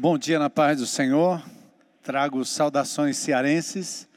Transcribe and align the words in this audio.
Bom 0.00 0.16
dia 0.16 0.38
na 0.38 0.48
paz 0.48 0.78
do 0.78 0.86
Senhor. 0.86 1.42
Trago 2.04 2.44
saudações 2.44 3.16
cearenses. 3.16 4.08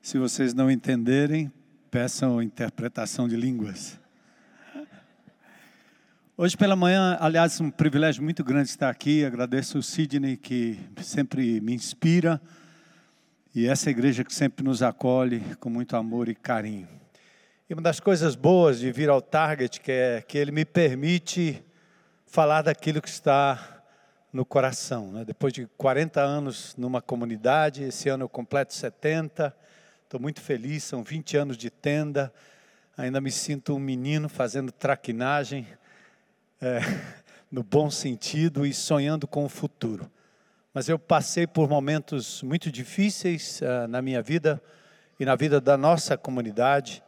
Se 0.00 0.16
vocês 0.16 0.54
não 0.54 0.70
entenderem, 0.70 1.52
peçam 1.90 2.40
interpretação 2.40 3.28
de 3.28 3.36
línguas. 3.36 4.00
Hoje 6.34 6.56
pela 6.56 6.74
manhã, 6.74 7.18
aliás, 7.20 7.60
um 7.60 7.70
privilégio 7.70 8.22
muito 8.22 8.42
grande 8.42 8.70
estar 8.70 8.88
aqui. 8.88 9.22
Agradeço 9.22 9.76
o 9.76 9.82
Sidney 9.82 10.34
que 10.34 10.80
sempre 11.02 11.60
me 11.60 11.74
inspira 11.74 12.40
e 13.54 13.66
essa 13.66 13.90
igreja 13.90 14.24
que 14.24 14.32
sempre 14.34 14.64
nos 14.64 14.82
acolhe 14.82 15.40
com 15.60 15.68
muito 15.68 15.94
amor 15.94 16.30
e 16.30 16.34
carinho. 16.34 16.88
E 17.68 17.74
uma 17.74 17.82
das 17.82 18.00
coisas 18.00 18.34
boas 18.34 18.78
de 18.78 18.90
vir 18.90 19.10
ao 19.10 19.20
Target 19.20 19.78
que 19.78 19.92
é 19.92 20.24
que 20.26 20.38
ele 20.38 20.52
me 20.52 20.64
permite 20.64 21.62
falar 22.24 22.62
daquilo 22.62 23.02
que 23.02 23.10
está 23.10 23.77
no 24.32 24.44
coração. 24.44 25.12
Né? 25.12 25.24
Depois 25.24 25.52
de 25.52 25.66
40 25.76 26.20
anos 26.20 26.74
numa 26.76 27.00
comunidade, 27.00 27.84
esse 27.84 28.08
ano 28.08 28.24
eu 28.24 28.28
completo 28.28 28.74
70, 28.74 29.54
estou 30.04 30.20
muito 30.20 30.40
feliz, 30.40 30.84
são 30.84 31.02
20 31.02 31.36
anos 31.36 31.56
de 31.56 31.70
tenda, 31.70 32.32
ainda 32.96 33.20
me 33.20 33.30
sinto 33.30 33.74
um 33.74 33.78
menino 33.78 34.28
fazendo 34.28 34.72
traquinagem, 34.72 35.66
é, 36.60 36.80
no 37.50 37.62
bom 37.62 37.90
sentido 37.90 38.66
e 38.66 38.74
sonhando 38.74 39.26
com 39.26 39.44
o 39.44 39.48
futuro. 39.48 40.10
Mas 40.72 40.88
eu 40.88 40.98
passei 40.98 41.46
por 41.46 41.68
momentos 41.68 42.42
muito 42.42 42.70
difíceis 42.70 43.60
uh, 43.62 43.88
na 43.88 44.02
minha 44.02 44.20
vida 44.20 44.62
e 45.18 45.24
na 45.24 45.34
vida 45.34 45.60
da 45.60 45.76
nossa 45.76 46.16
comunidade. 46.16 47.02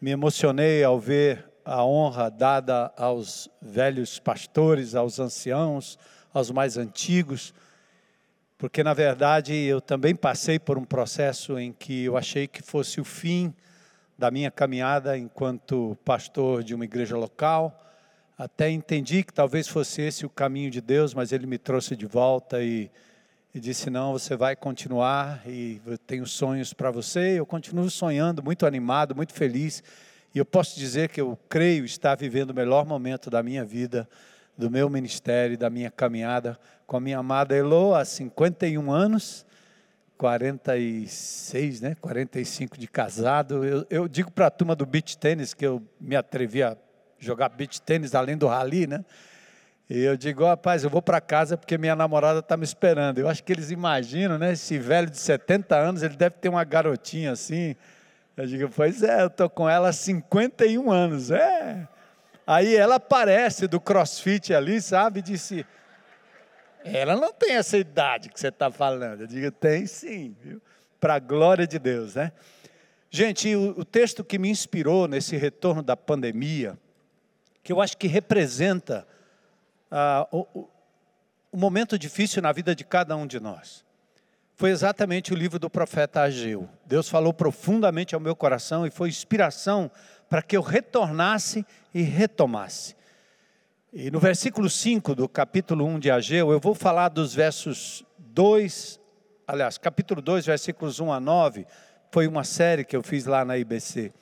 Me 0.00 0.10
emocionei 0.12 0.82
ao 0.84 0.98
ver 0.98 1.44
a 1.64 1.84
honra 1.84 2.30
dada 2.30 2.92
aos 2.96 3.50
velhos 3.60 4.18
pastores, 4.18 4.94
aos 4.94 5.18
anciãos, 5.18 5.98
aos 6.32 6.50
mais 6.50 6.76
antigos, 6.76 7.52
porque 8.56 8.82
na 8.82 8.92
verdade 8.92 9.54
eu 9.54 9.80
também 9.80 10.14
passei 10.14 10.58
por 10.58 10.76
um 10.76 10.84
processo 10.84 11.58
em 11.58 11.72
que 11.72 12.04
eu 12.04 12.16
achei 12.16 12.46
que 12.46 12.62
fosse 12.62 13.00
o 13.00 13.04
fim 13.04 13.54
da 14.18 14.30
minha 14.30 14.50
caminhada 14.50 15.16
enquanto 15.16 15.96
pastor 16.04 16.62
de 16.62 16.74
uma 16.74 16.84
igreja 16.84 17.16
local. 17.16 17.74
Até 18.36 18.70
entendi 18.70 19.22
que 19.22 19.32
talvez 19.32 19.66
fosse 19.66 20.02
esse 20.02 20.26
o 20.26 20.30
caminho 20.30 20.70
de 20.70 20.80
Deus, 20.82 21.14
mas 21.14 21.32
Ele 21.32 21.46
me 21.46 21.56
trouxe 21.56 21.96
de 21.96 22.04
volta 22.04 22.62
e, 22.62 22.90
e 23.54 23.58
disse: 23.58 23.88
Não, 23.88 24.12
você 24.12 24.36
vai 24.36 24.54
continuar 24.54 25.42
e 25.46 25.80
eu 25.86 25.96
tenho 25.96 26.26
sonhos 26.26 26.74
para 26.74 26.90
você. 26.90 27.38
Eu 27.38 27.46
continuo 27.46 27.88
sonhando, 27.88 28.42
muito 28.42 28.66
animado, 28.66 29.16
muito 29.16 29.32
feliz. 29.32 29.82
E 30.34 30.38
eu 30.38 30.44
posso 30.44 30.78
dizer 30.78 31.08
que 31.08 31.20
eu 31.20 31.38
creio 31.48 31.84
estar 31.84 32.14
vivendo 32.14 32.50
o 32.50 32.54
melhor 32.54 32.84
momento 32.84 33.30
da 33.30 33.42
minha 33.42 33.64
vida 33.64 34.06
do 34.60 34.70
meu 34.70 34.88
ministério, 34.88 35.58
da 35.58 35.68
minha 35.68 35.90
caminhada 35.90 36.56
com 36.86 36.98
a 36.98 37.00
minha 37.00 37.18
amada 37.18 37.56
Elo 37.56 37.94
há 37.94 38.04
51 38.04 38.92
anos, 38.92 39.46
46, 40.18 41.80
né? 41.80 41.96
45 42.00 42.78
de 42.78 42.86
casado. 42.86 43.64
Eu, 43.64 43.86
eu 43.88 44.08
digo 44.08 44.30
para 44.30 44.48
a 44.48 44.50
turma 44.50 44.76
do 44.76 44.84
beach 44.84 45.16
tênis 45.16 45.54
que 45.54 45.66
eu 45.66 45.82
me 45.98 46.14
atrevi 46.14 46.62
a 46.62 46.76
jogar 47.18 47.48
beach 47.48 47.80
tênis 47.80 48.14
além 48.14 48.36
do 48.36 48.46
rally, 48.46 48.86
né? 48.86 49.04
E 49.88 50.02
eu 50.02 50.16
digo, 50.16 50.44
oh, 50.44 50.46
rapaz, 50.46 50.84
eu 50.84 50.90
vou 50.90 51.00
para 51.00 51.20
casa 51.20 51.56
porque 51.56 51.78
minha 51.78 51.96
namorada 51.96 52.40
está 52.40 52.56
me 52.56 52.64
esperando. 52.64 53.18
Eu 53.18 53.28
acho 53.28 53.42
que 53.42 53.52
eles 53.52 53.70
imaginam, 53.70 54.38
né? 54.38 54.52
Esse 54.52 54.78
velho 54.78 55.08
de 55.08 55.18
70 55.18 55.76
anos, 55.76 56.02
ele 56.02 56.16
deve 56.16 56.36
ter 56.36 56.48
uma 56.48 56.62
garotinha 56.64 57.32
assim. 57.32 57.74
Eu 58.36 58.46
digo, 58.46 58.68
pois 58.68 59.02
é, 59.02 59.22
eu 59.22 59.28
estou 59.28 59.48
com 59.48 59.68
ela 59.68 59.88
há 59.88 59.92
51 59.92 60.90
anos. 60.90 61.30
É. 61.30 61.88
Aí 62.50 62.74
ela 62.74 62.96
aparece 62.96 63.68
do 63.68 63.80
crossfit 63.80 64.52
ali, 64.52 64.82
sabe? 64.82 65.22
Disse: 65.22 65.64
Ela 66.82 67.14
não 67.14 67.32
tem 67.32 67.54
essa 67.54 67.78
idade 67.78 68.28
que 68.28 68.40
você 68.40 68.48
está 68.48 68.72
falando. 68.72 69.20
Eu 69.20 69.28
digo: 69.28 69.52
Tem 69.52 69.86
sim, 69.86 70.34
viu? 70.42 70.60
Para 70.98 71.14
a 71.14 71.18
glória 71.20 71.64
de 71.64 71.78
Deus, 71.78 72.16
né? 72.16 72.32
Gente, 73.08 73.54
o, 73.54 73.78
o 73.78 73.84
texto 73.84 74.24
que 74.24 74.36
me 74.36 74.48
inspirou 74.50 75.06
nesse 75.06 75.36
retorno 75.36 75.80
da 75.80 75.96
pandemia, 75.96 76.76
que 77.62 77.72
eu 77.72 77.80
acho 77.80 77.96
que 77.96 78.08
representa 78.08 79.06
ah, 79.88 80.26
o, 80.32 80.68
o 81.52 81.56
momento 81.56 81.96
difícil 81.96 82.42
na 82.42 82.50
vida 82.50 82.74
de 82.74 82.82
cada 82.82 83.16
um 83.16 83.28
de 83.28 83.38
nós 83.38 83.84
foi 84.60 84.70
exatamente 84.72 85.32
o 85.32 85.36
livro 85.36 85.58
do 85.58 85.70
profeta 85.70 86.20
Ageu. 86.20 86.68
Deus 86.84 87.08
falou 87.08 87.32
profundamente 87.32 88.14
ao 88.14 88.20
meu 88.20 88.36
coração 88.36 88.86
e 88.86 88.90
foi 88.90 89.08
inspiração 89.08 89.90
para 90.30 90.40
que 90.40 90.56
eu 90.56 90.62
retornasse 90.62 91.66
e 91.92 92.02
retomasse. 92.02 92.94
E 93.92 94.12
no 94.12 94.20
versículo 94.20 94.70
5 94.70 95.16
do 95.16 95.28
capítulo 95.28 95.84
1 95.84 95.98
de 95.98 96.10
Ageu, 96.12 96.52
eu 96.52 96.60
vou 96.60 96.72
falar 96.72 97.08
dos 97.08 97.34
versos 97.34 98.04
2, 98.16 99.00
aliás, 99.44 99.76
capítulo 99.76 100.22
2, 100.22 100.46
versículos 100.46 101.00
1 101.00 101.12
a 101.12 101.18
9, 101.18 101.66
foi 102.12 102.28
uma 102.28 102.44
série 102.44 102.84
que 102.84 102.96
eu 102.96 103.02
fiz 103.02 103.26
lá 103.26 103.44
na 103.44 103.58
IBC. 103.58 104.12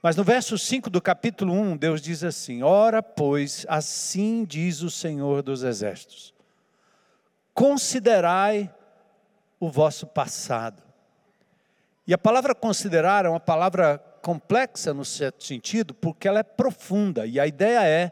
Mas 0.00 0.14
no 0.14 0.22
verso 0.22 0.56
5 0.56 0.88
do 0.88 1.02
capítulo 1.02 1.52
1, 1.52 1.76
Deus 1.76 2.00
diz 2.00 2.22
assim: 2.22 2.62
Ora, 2.62 3.02
pois, 3.02 3.66
assim 3.68 4.44
diz 4.44 4.82
o 4.82 4.90
Senhor 4.90 5.42
dos 5.42 5.64
Exércitos: 5.64 6.32
Considerai 7.52 8.72
o 9.58 9.68
vosso 9.68 10.06
passado. 10.06 10.80
E 12.06 12.14
a 12.14 12.18
palavra 12.18 12.54
considerar 12.54 13.24
é 13.24 13.28
uma 13.28 13.40
palavra 13.40 14.00
complexa 14.26 14.92
no 14.92 15.04
certo 15.04 15.44
sentido, 15.44 15.94
porque 15.94 16.26
ela 16.26 16.40
é 16.40 16.42
profunda. 16.42 17.24
E 17.24 17.38
a 17.38 17.46
ideia 17.46 17.86
é: 17.86 18.10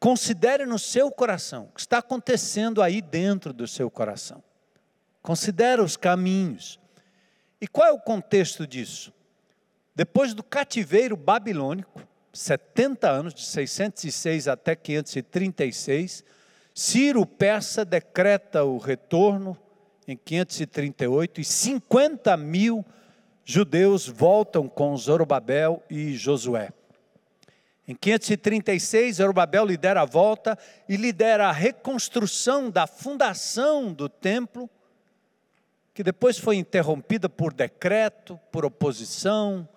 considere 0.00 0.66
no 0.66 0.80
seu 0.80 1.12
coração 1.12 1.66
o 1.66 1.74
que 1.74 1.80
está 1.80 1.98
acontecendo 1.98 2.82
aí 2.82 3.00
dentro 3.00 3.52
do 3.52 3.68
seu 3.68 3.88
coração. 3.88 4.42
Considere 5.22 5.80
os 5.80 5.96
caminhos. 5.96 6.80
E 7.60 7.68
qual 7.68 7.86
é 7.86 7.92
o 7.92 8.00
contexto 8.00 8.66
disso? 8.66 9.12
Depois 9.94 10.34
do 10.34 10.42
cativeiro 10.42 11.16
babilônico, 11.16 12.02
70 12.32 13.08
anos, 13.08 13.32
de 13.32 13.42
606 13.42 14.48
até 14.48 14.74
536, 14.74 16.24
Ciro 16.74 17.24
Persa 17.24 17.84
decreta 17.84 18.64
o 18.64 18.76
retorno 18.76 19.56
em 20.08 20.16
538 20.16 21.42
e 21.42 21.44
50 21.44 22.36
mil 22.36 22.84
judeus 23.44 24.06
voltam 24.06 24.68
com 24.68 24.96
Zorobabel 24.96 25.82
e 25.88 26.14
Josué. 26.14 26.72
Em 27.86 27.94
536, 27.94 29.16
Zorobabel 29.16 29.66
lidera 29.66 30.02
a 30.02 30.04
volta 30.04 30.56
e 30.88 30.96
lidera 30.96 31.48
a 31.48 31.52
reconstrução 31.52 32.70
da 32.70 32.86
fundação 32.86 33.92
do 33.92 34.08
templo, 34.08 34.70
que 35.92 36.04
depois 36.04 36.38
foi 36.38 36.56
interrompida 36.56 37.28
por 37.28 37.52
decreto, 37.52 38.38
por 38.52 38.64
oposição, 38.64 39.68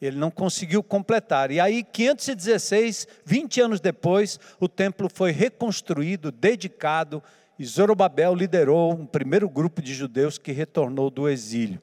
ele 0.00 0.16
não 0.16 0.30
conseguiu 0.30 0.82
completar. 0.82 1.50
E 1.50 1.58
aí, 1.58 1.82
516, 1.82 3.08
20 3.24 3.60
anos 3.60 3.80
depois, 3.80 4.38
o 4.60 4.68
templo 4.68 5.08
foi 5.12 5.32
reconstruído, 5.32 6.30
dedicado, 6.30 7.22
e 7.58 7.64
Zorobabel 7.64 8.34
liderou 8.34 8.92
um 8.92 9.06
primeiro 9.06 9.48
grupo 9.48 9.82
de 9.82 9.92
judeus 9.92 10.38
que 10.38 10.52
retornou 10.52 11.10
do 11.10 11.28
exílio. 11.28 11.82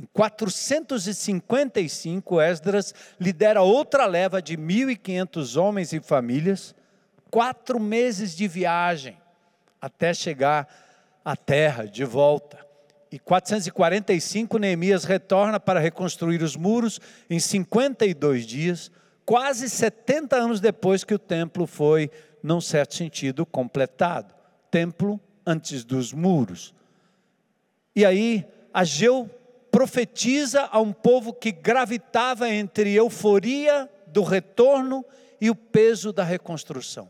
Em 0.00 0.08
455, 0.14 2.40
Esdras 2.40 2.94
lidera 3.20 3.60
outra 3.60 4.06
leva 4.06 4.40
de 4.40 4.56
1.500 4.56 5.60
homens 5.60 5.92
e 5.92 6.00
famílias, 6.00 6.74
quatro 7.30 7.78
meses 7.78 8.34
de 8.34 8.48
viagem 8.48 9.18
até 9.78 10.14
chegar 10.14 10.66
à 11.22 11.36
terra 11.36 11.84
de 11.84 12.02
volta. 12.02 12.66
E 13.12 13.18
445, 13.18 14.56
Neemias 14.56 15.04
retorna 15.04 15.60
para 15.60 15.78
reconstruir 15.78 16.42
os 16.42 16.56
muros 16.56 16.98
em 17.28 17.38
52 17.38 18.46
dias, 18.46 18.90
quase 19.26 19.68
70 19.68 20.34
anos 20.34 20.60
depois 20.60 21.04
que 21.04 21.12
o 21.12 21.18
templo 21.18 21.66
foi, 21.66 22.10
num 22.42 22.62
certo 22.62 22.94
sentido, 22.94 23.44
completado. 23.44 24.34
Templo 24.70 25.20
antes 25.44 25.84
dos 25.84 26.14
muros. 26.14 26.74
E 27.94 28.06
aí, 28.06 28.46
Ageu 28.72 29.28
profetiza 29.80 30.68
a 30.70 30.78
um 30.78 30.92
povo 30.92 31.32
que 31.32 31.50
gravitava 31.50 32.50
entre 32.50 32.92
euforia 32.92 33.88
do 34.08 34.22
retorno 34.22 35.02
e 35.40 35.48
o 35.48 35.54
peso 35.54 36.12
da 36.12 36.22
reconstrução. 36.22 37.08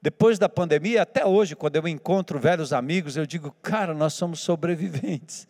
Depois 0.00 0.38
da 0.38 0.48
pandemia, 0.48 1.02
até 1.02 1.26
hoje, 1.26 1.56
quando 1.56 1.74
eu 1.74 1.88
encontro 1.88 2.38
velhos 2.38 2.72
amigos, 2.72 3.16
eu 3.16 3.26
digo, 3.26 3.50
cara, 3.60 3.92
nós 3.94 4.14
somos 4.14 4.38
sobreviventes. 4.38 5.48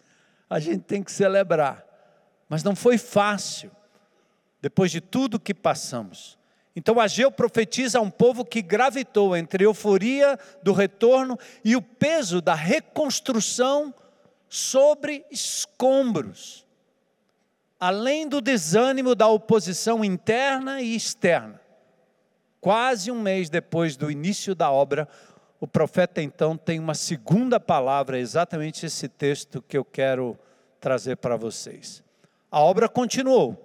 A 0.48 0.58
gente 0.58 0.84
tem 0.84 1.02
que 1.02 1.12
celebrar. 1.12 1.84
Mas 2.48 2.64
não 2.64 2.74
foi 2.74 2.96
fácil, 2.96 3.70
depois 4.62 4.90
de 4.90 5.02
tudo 5.02 5.38
que 5.38 5.52
passamos. 5.52 6.38
Então 6.74 6.98
Ageu 6.98 7.30
profetiza 7.30 7.98
a 7.98 8.02
um 8.02 8.10
povo 8.10 8.42
que 8.42 8.62
gravitou 8.62 9.36
entre 9.36 9.66
euforia 9.66 10.38
do 10.62 10.72
retorno 10.72 11.38
e 11.62 11.76
o 11.76 11.82
peso 11.82 12.40
da 12.40 12.54
reconstrução 12.54 13.92
sobre 14.56 15.26
escombros, 15.30 16.64
além 17.78 18.26
do 18.26 18.40
desânimo 18.40 19.14
da 19.14 19.28
oposição 19.28 20.02
interna 20.02 20.80
e 20.80 20.96
externa. 20.96 21.60
Quase 22.58 23.10
um 23.10 23.20
mês 23.20 23.50
depois 23.50 23.98
do 23.98 24.10
início 24.10 24.54
da 24.54 24.70
obra, 24.70 25.06
o 25.60 25.68
profeta 25.68 26.22
então 26.22 26.56
tem 26.56 26.78
uma 26.78 26.94
segunda 26.94 27.60
palavra, 27.60 28.18
exatamente 28.18 28.86
esse 28.86 29.08
texto 29.08 29.60
que 29.60 29.76
eu 29.76 29.84
quero 29.84 30.38
trazer 30.80 31.16
para 31.16 31.36
vocês. 31.36 32.02
A 32.50 32.58
obra 32.58 32.88
continuou, 32.88 33.62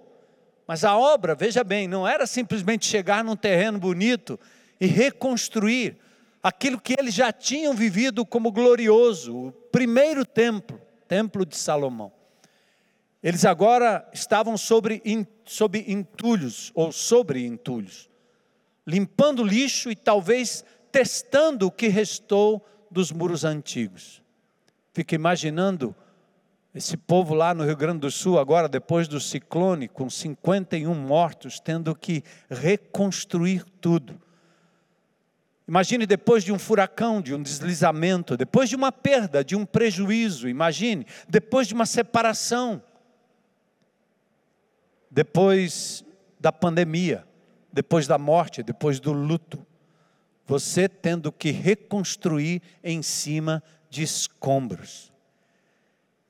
mas 0.66 0.84
a 0.84 0.94
obra, 0.94 1.34
veja 1.34 1.64
bem, 1.64 1.88
não 1.88 2.06
era 2.06 2.26
simplesmente 2.26 2.84
chegar 2.84 3.24
num 3.24 3.34
terreno 3.34 3.78
bonito 3.78 4.38
e 4.78 4.86
reconstruir 4.86 5.96
aquilo 6.42 6.80
que 6.80 6.94
eles 6.98 7.14
já 7.14 7.32
tinham 7.32 7.72
vivido 7.72 8.26
como 8.26 8.50
glorioso, 8.50 9.48
o 9.48 9.52
primeiro 9.52 10.26
templo, 10.26 10.81
templo 11.12 11.44
de 11.44 11.58
Salomão. 11.58 12.10
Eles 13.22 13.44
agora 13.44 14.08
estavam 14.14 14.56
sobre, 14.56 15.02
sobre 15.44 15.84
entulhos, 15.86 16.72
ou 16.74 16.90
sobre 16.90 17.44
entulhos, 17.44 18.08
limpando 18.86 19.44
lixo 19.44 19.90
e 19.90 19.94
talvez 19.94 20.64
testando 20.90 21.66
o 21.66 21.70
que 21.70 21.88
restou 21.88 22.64
dos 22.90 23.12
muros 23.12 23.44
antigos. 23.44 24.22
Fica 24.94 25.14
imaginando 25.14 25.94
esse 26.74 26.96
povo 26.96 27.34
lá 27.34 27.52
no 27.52 27.66
Rio 27.66 27.76
Grande 27.76 28.00
do 28.00 28.10
Sul, 28.10 28.38
agora 28.38 28.66
depois 28.66 29.06
do 29.06 29.20
ciclone, 29.20 29.88
com 29.88 30.08
51 30.08 30.94
mortos, 30.94 31.60
tendo 31.60 31.94
que 31.94 32.24
reconstruir 32.48 33.66
tudo. 33.82 34.18
Imagine 35.66 36.06
depois 36.06 36.42
de 36.44 36.52
um 36.52 36.58
furacão, 36.58 37.20
de 37.20 37.34
um 37.34 37.42
deslizamento, 37.42 38.36
depois 38.36 38.68
de 38.68 38.76
uma 38.76 38.90
perda, 38.90 39.44
de 39.44 39.54
um 39.54 39.64
prejuízo, 39.64 40.48
imagine, 40.48 41.06
depois 41.28 41.68
de 41.68 41.74
uma 41.74 41.86
separação 41.86 42.82
depois 45.12 46.02
da 46.40 46.50
pandemia, 46.50 47.26
depois 47.70 48.06
da 48.06 48.16
morte, 48.16 48.62
depois 48.62 48.98
do 48.98 49.12
luto, 49.12 49.64
você 50.46 50.88
tendo 50.88 51.30
que 51.30 51.50
reconstruir 51.50 52.62
em 52.82 53.02
cima 53.02 53.62
de 53.90 54.02
escombros. 54.02 55.12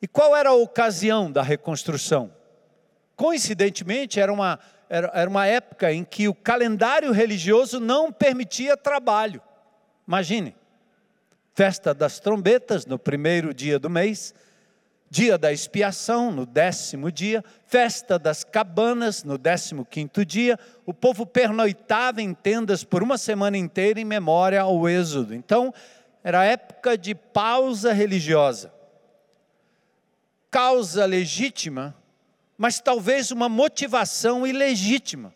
E 0.00 0.08
qual 0.08 0.36
era 0.36 0.50
a 0.50 0.54
ocasião 0.54 1.30
da 1.30 1.42
reconstrução? 1.42 2.34
Coincidentemente, 3.14 4.18
era 4.18 4.32
uma, 4.32 4.58
era, 4.94 5.26
uma 5.26 5.46
época 5.46 5.90
em 5.90 6.04
que 6.04 6.28
o 6.28 6.34
calendário 6.34 7.12
religioso 7.12 7.80
não 7.80 8.12
permitia 8.12 8.76
trabalho. 8.76 9.40
Imagine, 10.06 10.54
festa 11.54 11.94
das 11.94 12.20
trombetas 12.20 12.84
no 12.84 12.98
primeiro 12.98 13.54
dia 13.54 13.78
do 13.78 13.88
mês, 13.88 14.34
dia 15.08 15.38
da 15.38 15.50
expiação, 15.50 16.30
no 16.30 16.44
décimo 16.44 17.10
dia, 17.10 17.42
festa 17.66 18.18
das 18.18 18.44
cabanas, 18.44 19.24
no 19.24 19.38
décimo 19.38 19.82
quinto 19.86 20.26
dia, 20.26 20.58
o 20.84 20.92
povo 20.92 21.24
pernoitava 21.24 22.20
em 22.20 22.34
tendas 22.34 22.84
por 22.84 23.02
uma 23.02 23.16
semana 23.16 23.56
inteira 23.56 23.98
em 23.98 24.04
memória 24.04 24.60
ao 24.60 24.86
êxodo. 24.86 25.34
Então, 25.34 25.72
era 26.22 26.44
época 26.44 26.98
de 26.98 27.14
pausa 27.14 27.94
religiosa. 27.94 28.70
Causa 30.50 31.06
legítima, 31.06 31.96
mas 32.62 32.78
talvez 32.78 33.32
uma 33.32 33.48
motivação 33.48 34.46
ilegítima, 34.46 35.34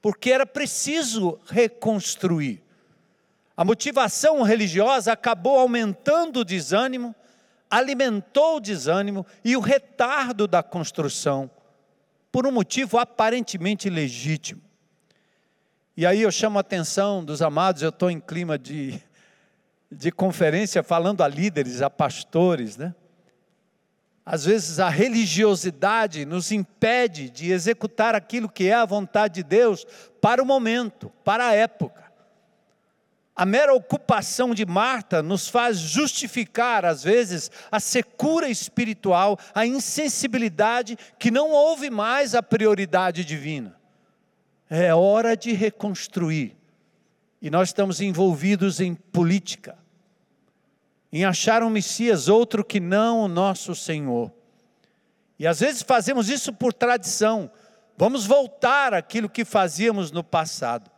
porque 0.00 0.30
era 0.30 0.46
preciso 0.46 1.38
reconstruir. 1.44 2.62
A 3.54 3.62
motivação 3.62 4.40
religiosa 4.40 5.12
acabou 5.12 5.58
aumentando 5.58 6.40
o 6.40 6.44
desânimo, 6.44 7.14
alimentou 7.70 8.56
o 8.56 8.60
desânimo 8.60 9.26
e 9.44 9.54
o 9.58 9.60
retardo 9.60 10.48
da 10.48 10.62
construção, 10.62 11.50
por 12.32 12.46
um 12.46 12.50
motivo 12.50 12.96
aparentemente 12.96 13.90
legítimo. 13.90 14.62
E 15.94 16.06
aí 16.06 16.22
eu 16.22 16.32
chamo 16.32 16.56
a 16.56 16.62
atenção 16.62 17.22
dos 17.22 17.42
amados, 17.42 17.82
eu 17.82 17.90
estou 17.90 18.10
em 18.10 18.18
clima 18.18 18.58
de, 18.58 18.98
de 19.92 20.10
conferência 20.10 20.82
falando 20.82 21.20
a 21.20 21.28
líderes, 21.28 21.82
a 21.82 21.90
pastores, 21.90 22.78
né? 22.78 22.94
Às 24.26 24.46
vezes 24.46 24.80
a 24.80 24.88
religiosidade 24.88 26.24
nos 26.24 26.50
impede 26.50 27.28
de 27.28 27.52
executar 27.52 28.14
aquilo 28.14 28.48
que 28.48 28.68
é 28.68 28.74
a 28.74 28.86
vontade 28.86 29.34
de 29.34 29.42
Deus 29.42 29.86
para 30.20 30.42
o 30.42 30.46
momento, 30.46 31.12
para 31.22 31.48
a 31.48 31.54
época. 31.54 32.04
A 33.36 33.44
mera 33.44 33.74
ocupação 33.74 34.54
de 34.54 34.64
Marta 34.64 35.22
nos 35.22 35.48
faz 35.48 35.78
justificar, 35.78 36.84
às 36.84 37.02
vezes, 37.02 37.50
a 37.70 37.80
secura 37.80 38.48
espiritual, 38.48 39.36
a 39.52 39.66
insensibilidade 39.66 40.96
que 41.18 41.32
não 41.32 41.50
houve 41.50 41.90
mais 41.90 42.34
a 42.34 42.42
prioridade 42.42 43.24
divina. 43.24 43.76
É 44.70 44.94
hora 44.94 45.36
de 45.36 45.52
reconstruir. 45.52 46.56
E 47.42 47.50
nós 47.50 47.68
estamos 47.68 48.00
envolvidos 48.00 48.80
em 48.80 48.94
política, 48.94 49.76
em 51.14 51.24
achar 51.24 51.62
um 51.62 51.70
Messias 51.70 52.26
outro 52.26 52.64
que 52.64 52.80
não 52.80 53.20
o 53.20 53.28
nosso 53.28 53.72
Senhor. 53.72 54.32
E 55.38 55.46
às 55.46 55.60
vezes 55.60 55.80
fazemos 55.80 56.28
isso 56.28 56.52
por 56.52 56.72
tradição. 56.72 57.48
Vamos 57.96 58.26
voltar 58.26 58.92
àquilo 58.92 59.28
que 59.28 59.44
fazíamos 59.44 60.10
no 60.10 60.24
passado. 60.24 60.90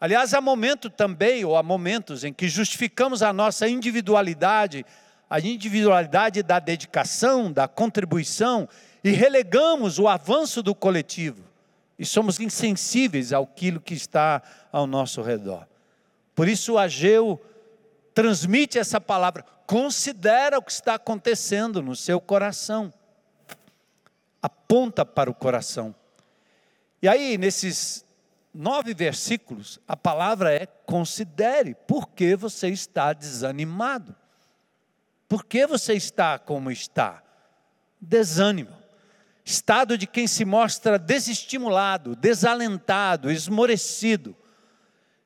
Aliás, 0.00 0.34
há 0.34 0.40
momento 0.40 0.90
também, 0.90 1.44
ou 1.44 1.56
há 1.56 1.62
momentos 1.62 2.24
em 2.24 2.32
que 2.32 2.48
justificamos 2.48 3.22
a 3.22 3.32
nossa 3.32 3.68
individualidade, 3.68 4.84
a 5.30 5.38
individualidade 5.38 6.42
da 6.42 6.58
dedicação, 6.58 7.52
da 7.52 7.68
contribuição, 7.68 8.68
e 9.04 9.10
relegamos 9.10 10.00
o 10.00 10.08
avanço 10.08 10.64
do 10.64 10.74
coletivo. 10.74 11.44
E 11.96 12.04
somos 12.04 12.40
insensíveis 12.40 13.32
àquilo 13.32 13.78
que 13.78 13.94
está 13.94 14.42
ao 14.72 14.84
nosso 14.84 15.22
redor. 15.22 15.64
Por 16.34 16.48
isso, 16.48 16.76
Ageu 16.76 17.40
transmite 18.18 18.80
essa 18.80 19.00
palavra, 19.00 19.44
considera 19.64 20.58
o 20.58 20.62
que 20.62 20.72
está 20.72 20.94
acontecendo 20.94 21.80
no 21.80 21.94
seu 21.94 22.20
coração. 22.20 22.92
Aponta 24.42 25.06
para 25.06 25.30
o 25.30 25.34
coração. 25.34 25.94
E 27.00 27.06
aí, 27.06 27.38
nesses 27.38 28.04
nove 28.52 28.92
versículos, 28.92 29.78
a 29.86 29.96
palavra 29.96 30.52
é 30.52 30.66
considere, 30.66 31.76
por 31.86 32.08
que 32.08 32.34
você 32.34 32.66
está 32.66 33.12
desanimado? 33.12 34.16
Por 35.28 35.44
que 35.44 35.64
você 35.64 35.94
está 35.94 36.40
como 36.40 36.72
está? 36.72 37.22
Desânimo. 38.00 38.76
Estado 39.44 39.96
de 39.96 40.08
quem 40.08 40.26
se 40.26 40.44
mostra 40.44 40.98
desestimulado, 40.98 42.16
desalentado, 42.16 43.30
esmorecido. 43.30 44.34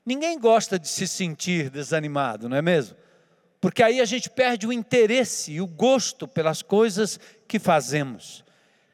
Ninguém 0.05 0.39
gosta 0.39 0.79
de 0.79 0.89
se 0.89 1.07
sentir 1.07 1.71
desanimado, 1.71 2.49
não 2.49 2.57
é 2.57 2.63
mesmo? 2.63 2.97
Porque 3.61 3.83
aí 3.83 4.01
a 4.01 4.05
gente 4.05 4.29
perde 4.29 4.67
o 4.67 4.73
interesse 4.73 5.53
e 5.53 5.61
o 5.61 5.67
gosto 5.67 6.27
pelas 6.27 6.63
coisas 6.63 7.21
que 7.47 7.61
fazemos. 7.61 8.45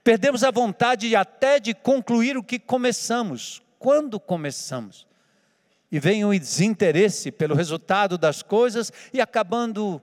Perdemos 0.05 0.45
a 0.45 0.51
vontade 0.51 1.17
até 1.17 1.59
de 1.59 1.75
concluir 1.75 2.37
o 2.37 2.43
que 2.43 2.59
começamos, 2.59 3.63
quando 3.79 4.21
começamos. 4.21 5.07
E 5.91 5.99
vem 5.99 6.25
o 6.25 6.39
desinteresse 6.39 7.33
pelo 7.33 7.55
resultado 7.55 8.19
das 8.19 8.43
coisas 8.43 8.93
e 9.11 9.23
acabando, 9.23 10.03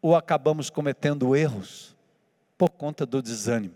ou 0.00 0.16
acabamos 0.16 0.70
cometendo 0.70 1.36
erros 1.36 1.94
por 2.56 2.70
conta 2.70 3.04
do 3.04 3.20
desânimo. 3.20 3.74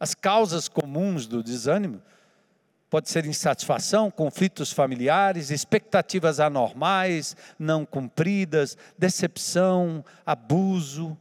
As 0.00 0.14
causas 0.14 0.68
comuns 0.68 1.28
do 1.28 1.44
desânimo 1.44 2.02
pode 2.88 3.10
ser 3.10 3.26
insatisfação, 3.26 4.10
conflitos 4.10 4.72
familiares, 4.72 5.50
expectativas 5.50 6.38
anormais, 6.38 7.36
não 7.58 7.84
cumpridas, 7.84 8.76
decepção, 8.96 10.04
abuso. 10.24 11.16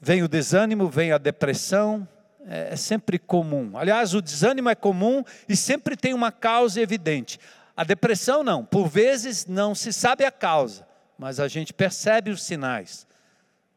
Vem 0.00 0.22
o 0.22 0.28
desânimo, 0.28 0.88
vem 0.88 1.12
a 1.12 1.18
depressão, 1.18 2.06
é, 2.46 2.72
é 2.72 2.76
sempre 2.76 3.18
comum. 3.18 3.76
Aliás, 3.76 4.14
o 4.14 4.20
desânimo 4.20 4.68
é 4.68 4.74
comum 4.74 5.22
e 5.48 5.56
sempre 5.56 5.96
tem 5.96 6.12
uma 6.12 6.32
causa 6.32 6.80
evidente. 6.80 7.38
A 7.76 7.84
depressão 7.84 8.42
não, 8.42 8.64
por 8.64 8.88
vezes 8.88 9.46
não 9.46 9.74
se 9.74 9.92
sabe 9.92 10.24
a 10.24 10.30
causa, 10.30 10.86
mas 11.18 11.38
a 11.38 11.46
gente 11.46 11.72
percebe 11.72 12.30
os 12.30 12.42
sinais. 12.42 13.06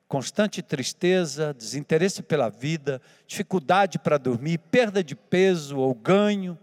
Constante 0.08 0.64
tristeza, 0.64 1.54
desinteresse 1.54 2.24
pela 2.24 2.50
vida, 2.50 3.00
dificuldade 3.28 4.00
para 4.00 4.18
dormir, 4.18 4.58
perda 4.58 5.04
de 5.04 5.16
peso 5.16 5.78
ou 5.78 5.94
ganho, 5.94 6.58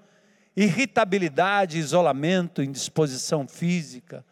irritabilidade, 0.56 1.78
isolamento, 1.78 2.62
indisposição 2.62 3.46
física, 3.46 4.24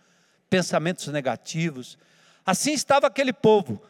pensamentos 0.48 1.08
negativos. 1.08 1.98
Assim 2.46 2.72
estava 2.72 3.06
aquele 3.06 3.32
povo 3.32 3.80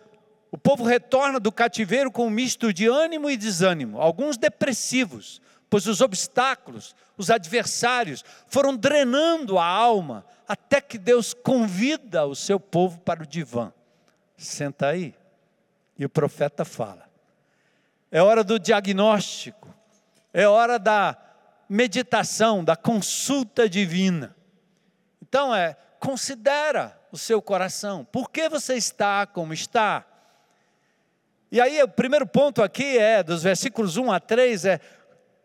o 0.55 0.57
povo 0.57 0.85
retorna 0.85 1.41
do 1.41 1.51
cativeiro 1.51 2.13
com 2.13 2.29
um 2.29 2.31
misto 2.31 2.73
de 2.73 2.87
ânimo 2.87 3.29
e 3.29 3.37
desânimo, 3.37 4.01
alguns 4.01 4.37
depressivos, 4.37 5.43
pois 5.69 5.89
os 5.89 6.01
obstáculos, 6.01 6.95
os 7.19 7.29
adversários 7.29 8.25
foram 8.47 8.77
drenando 8.77 9.59
a 9.59 9.67
alma, 9.67 10.25
até 10.47 10.81
que 10.81 10.97
Deus 10.97 11.35
convida 11.35 12.25
o 12.25 12.37
seu 12.37 12.61
povo 12.61 13.01
para 13.01 13.25
o 13.25 13.27
divã. 13.27 13.73
Senta 14.37 14.87
aí. 14.87 15.13
E 15.99 16.05
o 16.05 16.09
profeta 16.09 16.65
fala. 16.65 17.11
É 18.09 18.23
hora 18.23 18.45
do 18.45 18.57
diagnóstico, 18.57 19.75
é 20.33 20.47
hora 20.47 20.79
da 20.79 21.19
meditação, 21.69 22.65
da 22.65 22.77
consulta 22.77 23.69
divina. 23.69 24.37
Então 25.23 25.55
é, 25.55 25.77
considera 25.99 26.99
o 27.11 27.19
seu 27.19 27.41
coração? 27.41 28.05
Por 28.05 28.31
que 28.31 28.49
você 28.49 28.75
está 28.75 29.27
como 29.27 29.53
está? 29.53 30.05
E 31.51 31.61
aí, 31.61 31.81
o 31.83 31.89
primeiro 31.89 32.27
ponto 32.27 32.63
aqui 32.63 32.99
é, 32.99 33.23
dos 33.23 33.45
versículos 33.45 33.97
1 33.97 34.11
a 34.11 34.19
3, 34.19 34.65
é: 34.65 34.81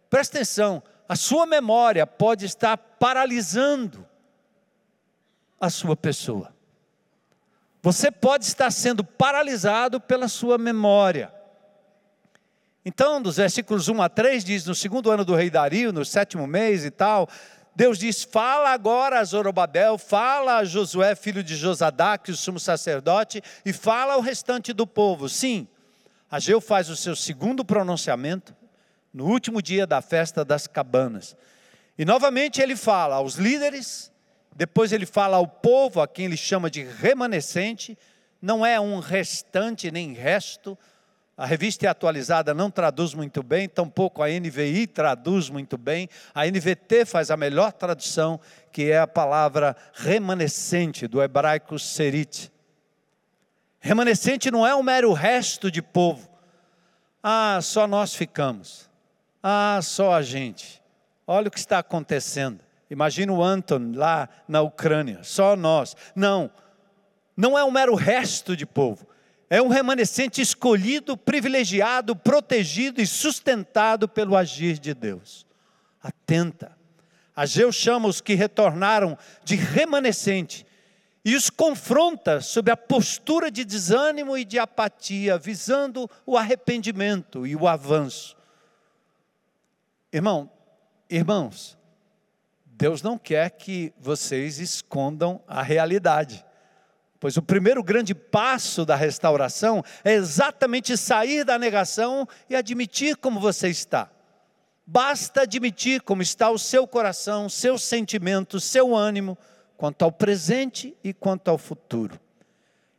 presta 0.09 0.37
atenção, 0.37 0.81
a 1.07 1.15
sua 1.15 1.45
memória 1.45 2.07
pode 2.07 2.45
estar 2.45 2.75
paralisando 2.77 4.07
a 5.61 5.69
sua 5.69 5.95
pessoa. 5.95 6.51
Você 7.81 8.11
pode 8.11 8.45
estar 8.45 8.71
sendo 8.71 9.03
paralisado 9.03 10.01
pela 10.01 10.27
sua 10.27 10.57
memória. 10.57 11.33
Então, 12.89 13.21
dos 13.21 13.37
versículos 13.37 13.87
1 13.87 14.01
a 14.01 14.09
3, 14.09 14.43
diz: 14.43 14.65
no 14.65 14.73
segundo 14.73 15.11
ano 15.11 15.23
do 15.23 15.35
rei 15.35 15.47
Dario, 15.51 15.93
no 15.93 16.03
sétimo 16.03 16.47
mês 16.47 16.83
e 16.83 16.89
tal, 16.89 17.29
Deus 17.75 17.99
diz: 17.99 18.23
fala 18.23 18.69
agora 18.69 19.19
a 19.19 19.23
Zorobabel, 19.23 19.95
fala 19.99 20.55
a 20.55 20.63
Josué, 20.65 21.13
filho 21.13 21.43
de 21.43 21.55
Josadac, 21.55 22.31
o 22.31 22.35
sumo 22.35 22.59
sacerdote, 22.59 23.43
e 23.63 23.71
fala 23.71 24.15
ao 24.15 24.21
restante 24.21 24.73
do 24.73 24.87
povo. 24.87 25.29
Sim, 25.29 25.67
Ageu 26.31 26.59
faz 26.59 26.89
o 26.89 26.95
seu 26.95 27.15
segundo 27.15 27.63
pronunciamento 27.63 28.55
no 29.13 29.27
último 29.27 29.61
dia 29.61 29.85
da 29.85 30.01
festa 30.01 30.43
das 30.43 30.65
cabanas. 30.65 31.37
E 31.95 32.03
novamente 32.03 32.59
ele 32.59 32.75
fala 32.75 33.17
aos 33.17 33.35
líderes, 33.35 34.11
depois 34.55 34.91
ele 34.91 35.05
fala 35.05 35.37
ao 35.37 35.47
povo, 35.47 36.01
a 36.01 36.07
quem 36.07 36.25
ele 36.25 36.37
chama 36.37 36.71
de 36.71 36.83
remanescente, 36.83 37.95
não 38.41 38.65
é 38.65 38.79
um 38.79 38.97
restante 38.97 39.91
nem 39.91 40.11
resto. 40.13 40.75
A 41.39 41.45
revista 41.45 41.85
é 41.85 41.89
atualizada 41.89 42.53
não 42.53 42.69
traduz 42.69 43.13
muito 43.13 43.41
bem, 43.41 43.69
tampouco 43.69 44.21
a 44.21 44.27
NVI 44.27 44.85
traduz 44.87 45.49
muito 45.49 45.77
bem. 45.77 46.09
A 46.35 46.45
NVT 46.45 47.05
faz 47.05 47.31
a 47.31 47.37
melhor 47.37 47.71
tradução, 47.71 48.41
que 48.73 48.91
é 48.91 48.99
a 48.99 49.07
palavra 49.07 49.73
remanescente, 49.93 51.07
do 51.07 51.23
hebraico 51.23 51.79
serit. 51.79 52.51
Remanescente 53.79 54.51
não 54.51 54.67
é 54.67 54.75
um 54.75 54.83
mero 54.83 55.13
resto 55.13 55.71
de 55.71 55.81
povo. 55.81 56.29
Ah, 57.23 57.59
só 57.61 57.87
nós 57.87 58.13
ficamos. 58.13 58.89
Ah, 59.41 59.79
só 59.81 60.13
a 60.13 60.21
gente. 60.21 60.83
Olha 61.25 61.47
o 61.47 61.51
que 61.51 61.59
está 61.59 61.79
acontecendo. 61.79 62.59
Imagina 62.91 63.31
o 63.31 63.41
Anton 63.41 63.93
lá 63.95 64.27
na 64.45 64.59
Ucrânia, 64.61 65.19
só 65.23 65.55
nós. 65.55 65.95
Não, 66.13 66.51
não 67.37 67.57
é 67.57 67.63
um 67.63 67.71
mero 67.71 67.95
resto 67.95 68.57
de 68.57 68.65
povo. 68.65 69.07
É 69.49 69.61
um 69.61 69.67
remanescente 69.67 70.41
escolhido, 70.41 71.17
privilegiado, 71.17 72.15
protegido 72.15 73.01
e 73.01 73.07
sustentado 73.07 74.07
pelo 74.07 74.37
agir 74.37 74.77
de 74.77 74.93
Deus. 74.93 75.45
Atenta. 76.01 76.77
Ageu 77.35 77.71
chama 77.71 78.07
os 78.07 78.21
que 78.21 78.35
retornaram 78.35 79.17
de 79.43 79.55
remanescente 79.55 80.65
e 81.25 81.35
os 81.35 81.49
confronta 81.49 82.41
sobre 82.41 82.71
a 82.71 82.77
postura 82.77 83.49
de 83.49 83.65
desânimo 83.65 84.37
e 84.37 84.45
de 84.45 84.59
apatia, 84.59 85.37
visando 85.37 86.09
o 86.25 86.37
arrependimento 86.37 87.47
e 87.47 87.55
o 87.55 87.67
avanço. 87.67 88.37
Irmão, 90.11 90.51
irmãos, 91.09 91.77
Deus 92.65 93.01
não 93.01 93.17
quer 93.17 93.49
que 93.51 93.93
vocês 93.99 94.59
escondam 94.59 95.41
a 95.47 95.61
realidade. 95.61 96.45
Pois 97.19 97.35
o 97.35 97.41
primeiro 97.41 97.83
grande 97.83 98.15
passo 98.15 98.85
da 98.85 98.95
restauração 98.95 99.83
é 100.03 100.13
exatamente 100.13 100.95
sair 100.95 101.43
da 101.43 101.59
negação 101.59 102.27
e 102.49 102.55
admitir 102.55 103.17
como 103.17 103.39
você 103.39 103.67
está. 103.67 104.09
Basta 104.85 105.41
admitir 105.41 106.01
como 106.01 106.21
está 106.21 106.49
o 106.49 106.57
seu 106.57 106.87
coração, 106.87 107.49
seus 107.49 107.83
sentimentos, 107.83 108.63
seu 108.63 108.95
ânimo, 108.95 109.37
quanto 109.75 110.03
ao 110.03 110.11
presente 110.11 110.95
e 111.03 111.13
quanto 111.13 111.49
ao 111.49 111.57
futuro. 111.57 112.19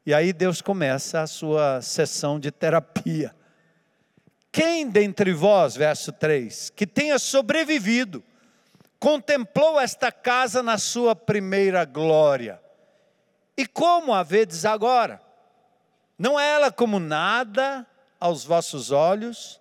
E 0.04 0.12
aí 0.12 0.32
Deus 0.32 0.60
começa 0.60 1.22
a 1.22 1.26
sua 1.26 1.80
sessão 1.80 2.38
de 2.38 2.50
terapia. 2.50 3.34
Quem 4.52 4.88
dentre 4.88 5.32
vós, 5.32 5.76
verso 5.76 6.12
3, 6.12 6.70
que 6.70 6.86
tenha 6.86 7.18
sobrevivido, 7.18 8.22
contemplou 8.98 9.80
esta 9.80 10.12
casa 10.12 10.62
na 10.62 10.76
sua 10.76 11.16
primeira 11.16 11.84
glória? 11.84 12.60
E 13.56 13.66
como 13.66 14.14
a 14.14 14.22
vedes 14.22 14.64
agora? 14.64 15.20
Não 16.18 16.38
é 16.38 16.50
ela 16.50 16.70
como 16.70 16.98
nada 16.98 17.86
aos 18.18 18.44
vossos 18.44 18.90
olhos? 18.90 19.60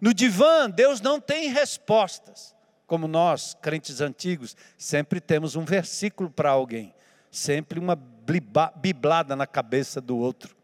No 0.00 0.12
divã, 0.12 0.68
Deus 0.68 1.00
não 1.00 1.20
tem 1.20 1.48
respostas 1.48 2.54
como 2.86 3.08
nós, 3.08 3.56
crentes 3.60 4.00
antigos, 4.00 4.56
sempre 4.76 5.20
temos 5.20 5.56
um 5.56 5.64
versículo 5.64 6.30
para 6.30 6.50
alguém, 6.50 6.94
sempre 7.30 7.78
uma 7.78 7.96
biblada 7.96 9.34
na 9.34 9.46
cabeça 9.46 10.00
do 10.00 10.16
outro. 10.16 10.54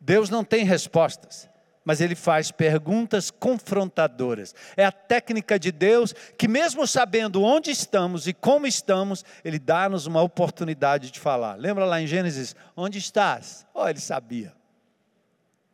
Deus 0.00 0.30
não 0.30 0.44
tem 0.44 0.64
respostas, 0.64 1.47
mas 1.88 2.02
ele 2.02 2.14
faz 2.14 2.50
perguntas 2.50 3.30
confrontadoras. 3.30 4.54
É 4.76 4.84
a 4.84 4.92
técnica 4.92 5.58
de 5.58 5.72
Deus 5.72 6.14
que, 6.36 6.46
mesmo 6.46 6.86
sabendo 6.86 7.42
onde 7.42 7.70
estamos 7.70 8.28
e 8.28 8.34
como 8.34 8.66
estamos, 8.66 9.24
ele 9.42 9.58
dá-nos 9.58 10.04
uma 10.04 10.20
oportunidade 10.20 11.10
de 11.10 11.18
falar. 11.18 11.54
Lembra 11.54 11.86
lá 11.86 11.98
em 11.98 12.06
Gênesis: 12.06 12.54
onde 12.76 12.98
estás? 12.98 13.66
Oh, 13.72 13.88
ele 13.88 14.00
sabia. 14.00 14.52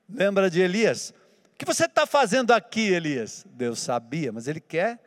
Lembra 0.09 0.49
de 0.49 0.61
Elias? 0.61 1.13
O 1.53 1.59
que 1.59 1.65
você 1.65 1.87
está 1.87 2.07
fazendo 2.07 2.53
aqui, 2.53 2.93
Elias? 2.93 3.45
Deus 3.51 3.81
sabia, 3.81 4.31
mas 4.31 4.47
ele 4.47 4.61
quer 4.61 5.01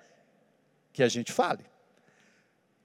que 0.91 1.01
a 1.01 1.07
gente 1.07 1.31
fale. 1.31 1.63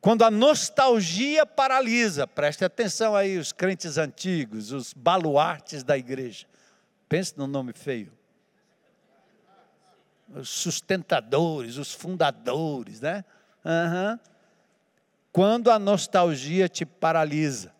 Quando 0.00 0.22
a 0.22 0.30
nostalgia 0.30 1.44
paralisa, 1.44 2.24
preste 2.24 2.64
atenção 2.64 3.16
aí, 3.16 3.36
os 3.36 3.50
crentes 3.50 3.98
antigos, 3.98 4.70
os 4.70 4.92
baluartes 4.92 5.82
da 5.82 5.98
igreja. 5.98 6.51
Pense 7.12 7.36
no 7.36 7.46
nome 7.46 7.74
feio. 7.74 8.10
Os 10.34 10.48
sustentadores, 10.48 11.76
os 11.76 11.92
fundadores, 11.92 13.02
né? 13.02 13.22
Uhum. 13.62 14.18
Quando 15.30 15.70
a 15.70 15.78
nostalgia 15.78 16.70
te 16.70 16.86
paralisa. 16.86 17.74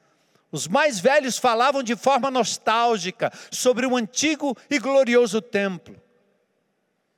Os 0.51 0.69
mais 0.69 1.01
velhos 1.01 1.39
falavam 1.39 1.83
de 1.83 1.97
forma 1.97 2.31
nostálgica 2.31 3.33
sobre 3.51 3.87
o 3.87 3.97
antigo 3.97 4.55
e 4.69 4.79
glorioso 4.79 5.41
templo. 5.41 5.97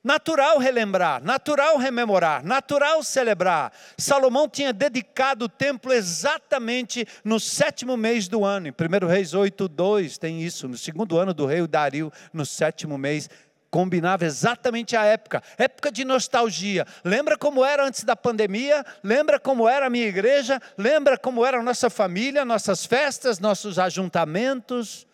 Natural 0.05 0.59
relembrar, 0.59 1.23
natural 1.23 1.79
rememorar, 1.79 2.45
natural 2.45 3.01
celebrar. 3.01 3.73
Salomão 3.97 4.47
tinha 4.47 4.71
dedicado 4.71 5.45
o 5.45 5.49
templo 5.49 5.91
exatamente 5.91 7.07
no 7.23 7.39
sétimo 7.39 7.97
mês 7.97 8.27
do 8.27 8.45
ano. 8.45 8.67
Em 8.67 8.71
1 8.71 9.07
Reis 9.07 9.33
8, 9.33 9.67
2 9.67 10.19
tem 10.19 10.43
isso. 10.43 10.67
No 10.67 10.77
segundo 10.77 11.17
ano 11.17 11.33
do 11.33 11.47
rei 11.47 11.65
Dario, 11.65 12.13
no 12.31 12.45
sétimo 12.45 12.99
mês, 12.99 13.27
combinava 13.71 14.25
exatamente 14.25 14.95
a 14.95 15.03
época, 15.05 15.41
época 15.57 15.91
de 15.91 16.05
nostalgia. 16.05 16.85
Lembra 17.03 17.35
como 17.35 17.65
era 17.65 17.83
antes 17.83 18.03
da 18.03 18.15
pandemia? 18.15 18.85
Lembra 19.03 19.39
como 19.39 19.67
era 19.67 19.87
a 19.87 19.89
minha 19.89 20.05
igreja? 20.05 20.61
Lembra 20.77 21.17
como 21.17 21.43
era 21.43 21.57
a 21.57 21.63
nossa 21.63 21.89
família, 21.89 22.45
nossas 22.45 22.85
festas, 22.85 23.39
nossos 23.39 23.79
ajuntamentos? 23.79 25.07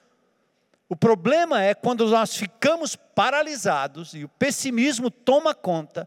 O 0.92 0.96
problema 0.98 1.64
é 1.64 1.74
quando 1.74 2.06
nós 2.10 2.36
ficamos 2.36 2.98
paralisados 2.98 4.14
e 4.14 4.26
o 4.26 4.28
pessimismo 4.28 5.10
toma 5.10 5.56
conta, 5.56 6.06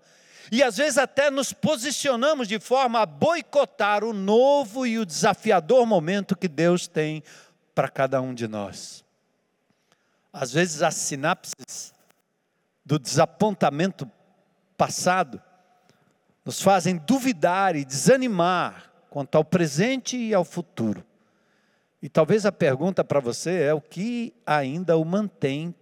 e 0.53 0.63
às 0.63 0.77
vezes 0.77 0.99
até 0.99 1.31
nos 1.31 1.55
posicionamos 1.55 2.47
de 2.47 2.61
forma 2.61 3.01
a 3.01 3.07
boicotar 3.07 4.05
o 4.05 4.13
novo 4.13 4.87
e 4.87 4.99
o 4.99 5.07
desafiador 5.07 5.87
momento 5.87 6.37
que 6.37 6.47
Deus 6.47 6.87
tem 6.87 7.23
para 7.75 7.89
cada 7.89 8.21
um 8.21 8.35
de 8.35 8.47
nós. 8.47 9.03
Às 10.31 10.53
vezes 10.53 10.83
as 10.83 10.97
sinapses 10.97 11.95
do 12.85 12.99
desapontamento 12.99 14.07
passado 14.77 15.41
nos 16.45 16.61
fazem 16.61 16.99
duvidar 16.99 17.75
e 17.75 17.87
desanimar 17.87 18.93
quanto 19.09 19.37
ao 19.37 19.45
presente 19.47 20.15
e 20.15 20.35
ao 20.35 20.45
futuro. 20.45 21.03
E 22.05 22.09
talvez 22.11 22.45
a 22.45 22.53
pergunta 22.53 23.03
para 23.03 23.19
você 23.19 23.63
é 23.63 23.73
o 23.73 23.81
que 23.81 24.35
ainda 24.45 24.95
o 24.99 25.05
mantém 25.07 25.75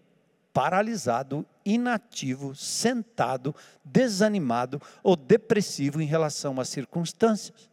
paralisado, 0.52 1.44
inativo, 1.64 2.54
sentado, 2.54 3.52
desanimado 3.84 4.80
ou 5.02 5.16
depressivo 5.16 6.00
em 6.00 6.06
relação 6.06 6.60
às 6.60 6.68
circunstâncias. 6.68 7.68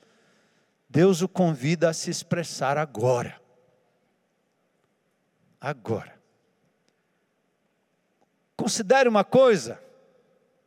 Deus 0.90 1.22
o 1.22 1.28
convida 1.28 1.90
a 1.90 1.94
se 1.94 2.10
expressar 2.10 2.76
agora. 2.76 3.40
Agora. 5.62 6.20
Considere 8.58 9.08
uma 9.08 9.24
coisa: 9.24 9.80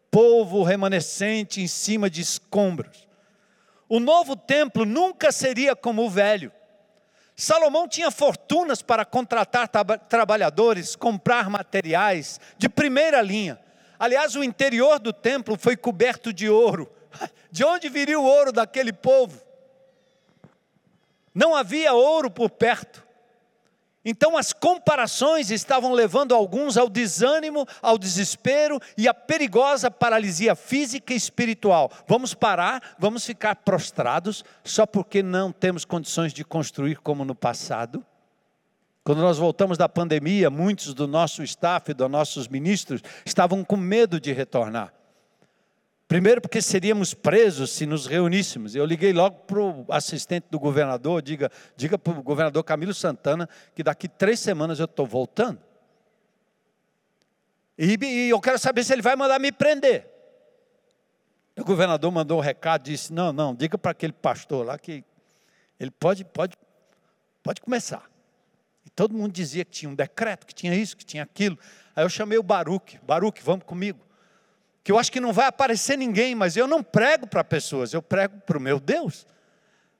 povo 0.09 0.63
remanescente 0.63 1.61
em 1.61 1.67
cima 1.67 2.09
de 2.09 2.21
escombros. 2.21 3.09
O 3.89 3.99
novo 3.99 4.37
templo 4.37 4.85
nunca 4.85 5.33
seria 5.33 5.75
como 5.75 6.05
o 6.05 6.09
velho. 6.09 6.53
Salomão 7.37 7.89
tinha 7.89 8.11
fortunas 8.11 8.83
para 8.83 9.05
contratar 9.05 9.69
trabalhadores, 10.09 10.95
comprar 10.95 11.49
materiais 11.49 12.39
de 12.59 12.69
primeira 12.69 13.21
linha. 13.23 13.59
Aliás, 13.99 14.37
o 14.37 14.45
interior 14.45 14.99
do 14.99 15.13
templo 15.13 15.57
foi 15.59 15.77
coberto 15.77 16.33
de 16.33 16.49
ouro. 16.49 16.91
De 17.53 17.63
onde 17.65 17.91
viria 17.91 18.19
o 18.19 18.25
ouro 18.25 18.51
daquele 18.51 18.95
povo? 18.95 19.39
não 21.35 21.55
havia 21.55 21.93
ouro 21.93 22.31
por 22.31 22.51
perto. 22.51 23.02
Então 24.05 24.37
as 24.37 24.53
comparações 24.53 25.51
estavam 25.51 25.93
levando 25.93 26.35
alguns 26.35 26.77
ao 26.77 26.89
desânimo, 26.89 27.67
ao 27.81 27.97
desespero 27.97 28.81
e 28.99 29.07
à 29.07 29.15
perigosa 29.15 29.91
paralisia 29.91 30.57
física 30.57 31.13
e 31.13 31.17
espiritual. 31.17 31.91
Vamos 32.07 32.35
parar, 32.35 32.97
vamos 32.99 33.25
ficar 33.25 33.57
prostrados 33.57 34.45
só 34.65 34.85
porque 34.87 35.23
não 35.23 35.53
temos 35.53 35.85
condições 35.85 36.33
de 36.33 36.45
construir 36.45 36.97
como 36.97 37.25
no 37.25 37.35
passado? 37.35 38.05
Quando 39.05 39.21
nós 39.21 39.39
voltamos 39.39 39.77
da 39.77 39.89
pandemia, 39.89 40.49
muitos 40.49 40.95
do 40.95 41.09
nosso 41.09 41.43
staff, 41.43 41.93
dos 41.93 42.11
nossos 42.11 42.47
ministros, 42.47 43.03
estavam 43.25 43.65
com 43.65 43.77
medo 43.77 44.21
de 44.21 44.33
retornar. 44.33 44.93
Primeiro, 46.13 46.43
porque 46.43 46.61
seríamos 46.61 47.15
presos 47.15 47.71
se 47.71 47.87
nos 47.87 48.05
reuníssemos. 48.05 48.75
Eu 48.75 48.85
liguei 48.85 49.15
logo 49.15 49.35
para 49.47 49.59
o 49.59 49.87
assistente 49.89 50.45
do 50.51 50.61
governador, 50.61 51.23
diga, 51.23 51.51
diga 51.75 51.97
para 51.97 52.13
o 52.13 52.23
governador 52.23 52.63
Camilo 52.65 52.93
Santana 52.93 53.49
que 53.75 53.83
daqui 53.83 54.07
três 54.07 54.39
semanas 54.39 54.79
eu 54.79 54.85
estou 54.85 55.07
voltando. 55.07 55.59
E, 57.79 57.97
e, 57.99 58.29
eu 58.29 58.39
quero 58.43 58.59
saber 58.59 58.85
se 58.85 58.93
ele 58.93 59.01
vai 59.01 59.17
mandar 59.17 59.39
me 59.39 59.51
prender. 59.51 60.07
O 61.59 61.65
governador 61.65 62.13
mandou 62.13 62.37
um 62.37 62.43
recado, 62.43 62.83
disse: 62.83 63.11
não, 63.11 63.33
não, 63.33 63.55
diga 63.55 63.79
para 63.79 63.93
aquele 63.93 64.13
pastor 64.13 64.67
lá 64.67 64.79
que 64.79 65.03
ele 65.81 65.91
pode, 65.91 66.27
pode, 66.27 66.59
pode 67.43 67.63
começar. 67.63 68.05
E 68.85 68.91
todo 68.91 69.15
mundo 69.15 69.33
dizia 69.33 69.65
que 69.65 69.71
tinha 69.71 69.89
um 69.89 69.95
decreto, 69.95 70.47
que 70.47 70.55
tinha 70.55 70.75
isso, 70.75 70.95
que 70.95 71.07
tinha 71.07 71.23
aquilo. 71.23 71.59
Aí 71.97 72.05
eu 72.05 72.11
chamei 72.11 72.37
o 72.37 72.43
Baruque, 72.43 73.01
Baruque, 73.03 73.43
vamos 73.43 73.65
comigo 73.65 74.12
que 74.85 74.91
eu 74.91 74.99
acho 74.99 75.13
que 75.13 75.21
não 75.21 75.33
vai 75.33 75.47
aparecer 75.47 75.97
ninguém, 75.97 76.35
mas 76.35 76.57
eu 76.57 76.67
não 76.67 76.83
prego 76.83 77.27
para 77.27 77.45
pessoas, 77.45 77.93
eu 77.93 78.03
prego 78.03 78.39
para 78.41 78.59
o 78.59 78.61
meu 78.61 78.81
Deus. 78.81 79.27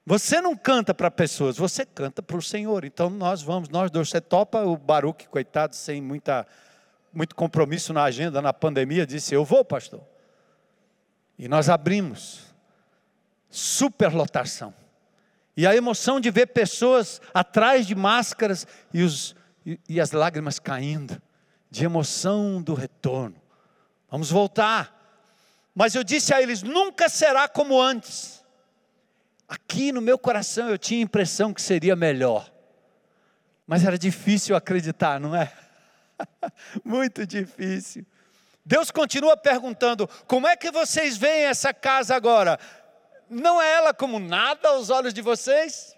Você 0.05 0.41
não 0.41 0.55
canta 0.55 0.93
para 0.93 1.09
pessoas, 1.09 1.55
você 1.55 1.85
canta 1.85 2.21
para 2.21 2.35
o 2.35 2.41
Senhor. 2.41 2.83
Então 2.83 3.09
nós 3.09 3.41
vamos, 3.41 3.69
nós 3.69 3.89
dois. 3.89 4.09
Você 4.09 4.19
topa 4.19 4.61
o 4.63 4.75
Baruque, 4.75 5.29
coitado, 5.29 5.75
sem 5.75 6.01
muita, 6.01 6.45
muito 7.13 7.33
compromisso 7.35 7.93
na 7.93 8.03
agenda, 8.03 8.41
na 8.41 8.51
pandemia, 8.51 9.07
disse: 9.07 9.33
Eu 9.33 9.45
vou, 9.45 9.63
pastor. 9.63 10.01
E 11.39 11.47
nós 11.47 11.69
abrimos. 11.69 12.53
Superlotação. 13.49 14.73
E 15.55 15.65
a 15.67 15.75
emoção 15.75 16.19
de 16.19 16.31
ver 16.31 16.47
pessoas 16.47 17.21
atrás 17.33 17.85
de 17.85 17.93
máscaras 17.93 18.67
e, 18.91 19.03
os, 19.03 19.35
e, 19.65 19.79
e 19.87 20.01
as 20.01 20.11
lágrimas 20.11 20.57
caindo, 20.57 21.21
de 21.69 21.85
emoção 21.85 22.61
do 22.61 22.73
retorno. 22.73 23.42
Vamos 24.13 24.29
voltar. 24.29 24.95
Mas 25.73 25.95
eu 25.95 26.03
disse 26.03 26.35
a 26.35 26.39
eles: 26.39 26.61
nunca 26.61 27.09
será 27.09 27.47
como 27.47 27.81
antes. 27.81 28.45
Aqui 29.47 29.91
no 29.91 30.01
meu 30.01 30.19
coração 30.19 30.69
eu 30.69 30.77
tinha 30.77 30.99
a 30.99 31.03
impressão 31.03 31.51
que 31.51 31.59
seria 31.59 31.95
melhor. 31.95 32.47
Mas 33.65 33.83
era 33.83 33.97
difícil 33.97 34.55
acreditar, 34.55 35.19
não 35.19 35.35
é? 35.35 35.51
Muito 36.85 37.25
difícil. 37.25 38.05
Deus 38.63 38.91
continua 38.91 39.35
perguntando: 39.35 40.07
como 40.27 40.47
é 40.47 40.55
que 40.55 40.69
vocês 40.69 41.17
veem 41.17 41.45
essa 41.45 41.73
casa 41.73 42.15
agora? 42.15 42.59
Não 43.27 43.59
é 43.59 43.73
ela 43.73 43.95
como 43.95 44.19
nada 44.19 44.69
aos 44.69 44.91
olhos 44.91 45.11
de 45.11 45.23
vocês? 45.23 45.97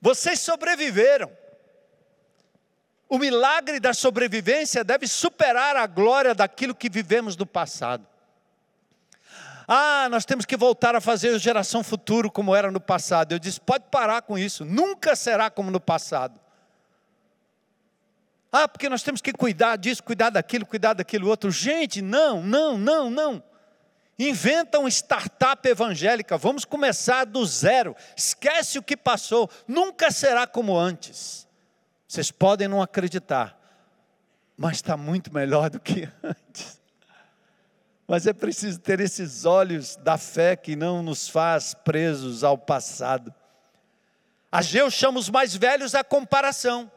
Vocês 0.00 0.38
sobreviveram. 0.38 1.36
O 3.08 3.18
milagre 3.18 3.78
da 3.78 3.92
sobrevivência 3.92 4.82
deve 4.82 5.06
superar 5.06 5.76
a 5.76 5.86
glória 5.86 6.34
daquilo 6.34 6.74
que 6.74 6.88
vivemos 6.88 7.36
do 7.36 7.46
passado. 7.46 8.06
Ah, 9.66 10.08
nós 10.10 10.24
temos 10.24 10.44
que 10.44 10.56
voltar 10.56 10.94
a 10.94 11.00
fazer 11.00 11.38
geração 11.38 11.82
futuro 11.82 12.30
como 12.30 12.54
era 12.54 12.70
no 12.70 12.80
passado. 12.80 13.32
Eu 13.32 13.38
disse: 13.38 13.60
pode 13.60 13.84
parar 13.90 14.22
com 14.22 14.38
isso, 14.38 14.64
nunca 14.64 15.16
será 15.16 15.50
como 15.50 15.70
no 15.70 15.80
passado. 15.80 16.40
Ah, 18.52 18.68
porque 18.68 18.88
nós 18.88 19.02
temos 19.02 19.20
que 19.20 19.32
cuidar 19.32 19.76
disso, 19.76 20.02
cuidar 20.02 20.30
daquilo, 20.30 20.64
cuidar 20.64 20.92
daquilo 20.92 21.28
outro. 21.28 21.50
Gente, 21.50 22.00
não, 22.00 22.42
não, 22.42 22.78
não, 22.78 23.10
não. 23.10 23.42
Inventa 24.16 24.78
uma 24.78 24.88
startup 24.88 25.68
evangélica, 25.68 26.38
vamos 26.38 26.64
começar 26.64 27.24
do 27.24 27.44
zero. 27.44 27.96
Esquece 28.16 28.78
o 28.78 28.82
que 28.82 28.96
passou, 28.96 29.50
nunca 29.66 30.12
será 30.12 30.46
como 30.46 30.78
antes. 30.78 31.43
Vocês 32.14 32.30
podem 32.30 32.68
não 32.68 32.80
acreditar, 32.80 33.58
mas 34.56 34.76
está 34.76 34.96
muito 34.96 35.34
melhor 35.34 35.68
do 35.68 35.80
que 35.80 36.08
antes. 36.22 36.80
Mas 38.06 38.24
é 38.24 38.32
preciso 38.32 38.78
ter 38.78 39.00
esses 39.00 39.44
olhos 39.44 39.96
da 39.96 40.16
fé 40.16 40.54
que 40.54 40.76
não 40.76 41.02
nos 41.02 41.28
faz 41.28 41.74
presos 41.74 42.44
ao 42.44 42.56
passado. 42.56 43.34
Ageu 44.52 44.88
chama 44.92 45.18
os 45.18 45.28
mais 45.28 45.56
velhos 45.56 45.92
à 45.92 46.04
comparação. 46.04 46.88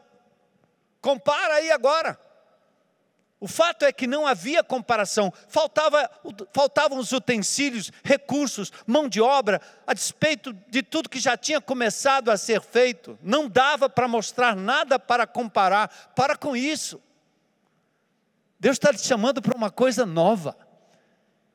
Compara 1.00 1.54
aí 1.54 1.72
agora. 1.72 2.16
O 3.40 3.46
fato 3.46 3.84
é 3.84 3.92
que 3.92 4.06
não 4.06 4.26
havia 4.26 4.64
comparação, 4.64 5.32
Faltava, 5.48 6.10
faltavam 6.52 6.98
os 6.98 7.12
utensílios, 7.12 7.92
recursos, 8.02 8.72
mão 8.84 9.08
de 9.08 9.20
obra, 9.20 9.60
a 9.86 9.94
despeito 9.94 10.52
de 10.68 10.82
tudo 10.82 11.08
que 11.08 11.20
já 11.20 11.36
tinha 11.36 11.60
começado 11.60 12.30
a 12.30 12.36
ser 12.36 12.60
feito, 12.60 13.16
não 13.22 13.48
dava 13.48 13.88
para 13.88 14.08
mostrar 14.08 14.56
nada 14.56 14.98
para 14.98 15.24
comparar. 15.24 16.12
Para 16.16 16.36
com 16.36 16.56
isso. 16.56 17.00
Deus 18.58 18.74
está 18.74 18.92
te 18.92 19.06
chamando 19.06 19.40
para 19.40 19.56
uma 19.56 19.70
coisa 19.70 20.04
nova, 20.04 20.56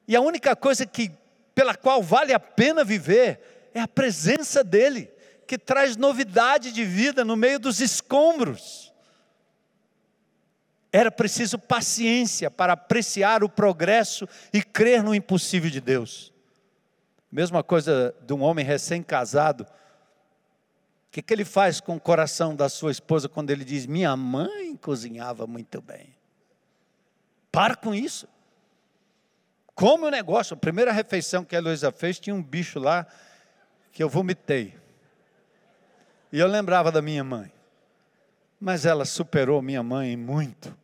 e 0.08 0.16
a 0.16 0.22
única 0.22 0.56
coisa 0.56 0.86
que, 0.86 1.12
pela 1.54 1.76
qual 1.76 2.02
vale 2.02 2.34
a 2.34 2.40
pena 2.40 2.84
viver 2.84 3.70
é 3.74 3.82
a 3.82 3.88
presença 3.88 4.64
dEle, 4.64 5.12
que 5.46 5.58
traz 5.58 5.98
novidade 5.98 6.72
de 6.72 6.86
vida 6.86 7.26
no 7.26 7.36
meio 7.36 7.60
dos 7.60 7.82
escombros. 7.82 8.83
Era 10.96 11.10
preciso 11.10 11.58
paciência 11.58 12.52
para 12.52 12.74
apreciar 12.74 13.44
o 13.44 13.50
progresso 13.50 14.30
e 14.54 14.62
crer 14.62 15.02
no 15.02 15.16
impossível 15.16 15.72
de 15.72 15.82
Deus. 15.82 16.32
Mesma 17.32 17.64
coisa 17.64 18.14
de 18.22 18.32
um 18.32 18.44
homem 18.44 18.64
recém-casado. 18.64 19.64
O 19.64 19.68
que, 21.12 21.24
que 21.24 21.34
ele 21.34 21.44
faz 21.44 21.82
com 21.82 21.96
o 21.96 22.00
coração 22.00 22.56
da 22.56 22.70
sua 22.70 22.92
esposa 22.92 23.28
quando 23.28 23.50
ele 23.50 23.66
diz: 23.66 23.88
Minha 23.88 24.16
mãe 24.16 24.76
cozinhava 24.76 25.48
muito 25.48 25.82
bem? 25.82 26.16
Para 27.52 27.76
com 27.76 27.96
isso. 27.96 28.28
Come 29.74 30.06
o 30.06 30.12
negócio. 30.12 30.54
A 30.54 30.58
primeira 30.58 30.92
refeição 30.92 31.44
que 31.44 31.56
a 31.56 31.58
Heloísa 31.58 31.92
fez 31.92 32.20
tinha 32.20 32.36
um 32.36 32.44
bicho 32.44 32.78
lá 32.78 33.08
que 33.92 34.04
eu 34.04 34.10
vomitei. 34.10 34.76
E 36.32 36.38
eu 36.38 36.48
lembrava 36.48 36.92
da 36.92 37.02
minha 37.02 37.24
mãe. 37.24 37.52
Mas 38.62 38.86
ela 38.86 39.06
superou 39.06 39.60
minha 39.60 39.82
mãe 39.82 40.16
muito. 40.16 40.83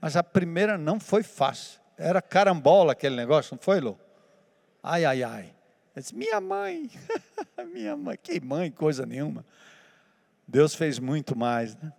Mas 0.00 0.16
a 0.16 0.22
primeira 0.22 0.76
não 0.76 0.98
foi 0.98 1.22
fácil. 1.22 1.80
Era 1.96 2.20
carambola 2.20 2.92
aquele 2.92 3.14
negócio, 3.14 3.54
não 3.54 3.62
foi, 3.62 3.80
Lô? 3.80 3.96
Ai, 4.82 5.04
ai, 5.04 5.22
ai. 5.22 5.54
Eu 5.94 6.02
disse, 6.02 6.14
minha 6.14 6.40
mãe, 6.40 6.90
minha 7.72 7.96
mãe, 7.96 8.18
que 8.20 8.40
mãe, 8.40 8.70
coisa 8.70 9.06
nenhuma. 9.06 9.44
Deus 10.48 10.74
fez 10.74 10.98
muito 10.98 11.36
mais, 11.36 11.76
né? 11.76 11.92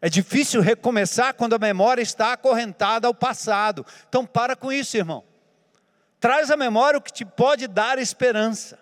É 0.00 0.08
difícil 0.08 0.60
recomeçar 0.60 1.34
quando 1.34 1.54
a 1.54 1.58
memória 1.58 2.02
está 2.02 2.32
acorrentada 2.32 3.06
ao 3.06 3.14
passado. 3.14 3.84
Então 4.08 4.24
para 4.24 4.54
com 4.54 4.72
isso, 4.72 4.96
irmão. 4.96 5.24
Traz 6.20 6.50
à 6.50 6.56
memória 6.56 6.98
o 6.98 7.02
que 7.02 7.12
te 7.12 7.24
pode 7.24 7.66
dar 7.66 7.98
esperança. 7.98 8.78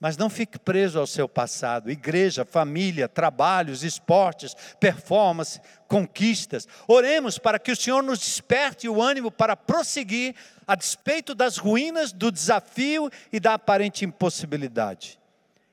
Mas 0.00 0.16
não 0.16 0.30
fique 0.30 0.58
preso 0.58 0.98
ao 0.98 1.06
seu 1.06 1.28
passado. 1.28 1.90
Igreja, 1.90 2.44
família, 2.44 3.08
trabalhos, 3.08 3.82
esportes, 3.82 4.54
performance, 4.78 5.60
conquistas. 5.88 6.68
Oremos 6.86 7.36
para 7.36 7.58
que 7.58 7.72
o 7.72 7.76
Senhor 7.76 8.02
nos 8.02 8.20
desperte 8.20 8.88
o 8.88 9.02
ânimo 9.02 9.30
para 9.30 9.56
prosseguir 9.56 10.36
a 10.66 10.76
despeito 10.76 11.34
das 11.34 11.56
ruínas, 11.56 12.12
do 12.12 12.30
desafio 12.30 13.10
e 13.32 13.40
da 13.40 13.54
aparente 13.54 14.04
impossibilidade. 14.04 15.18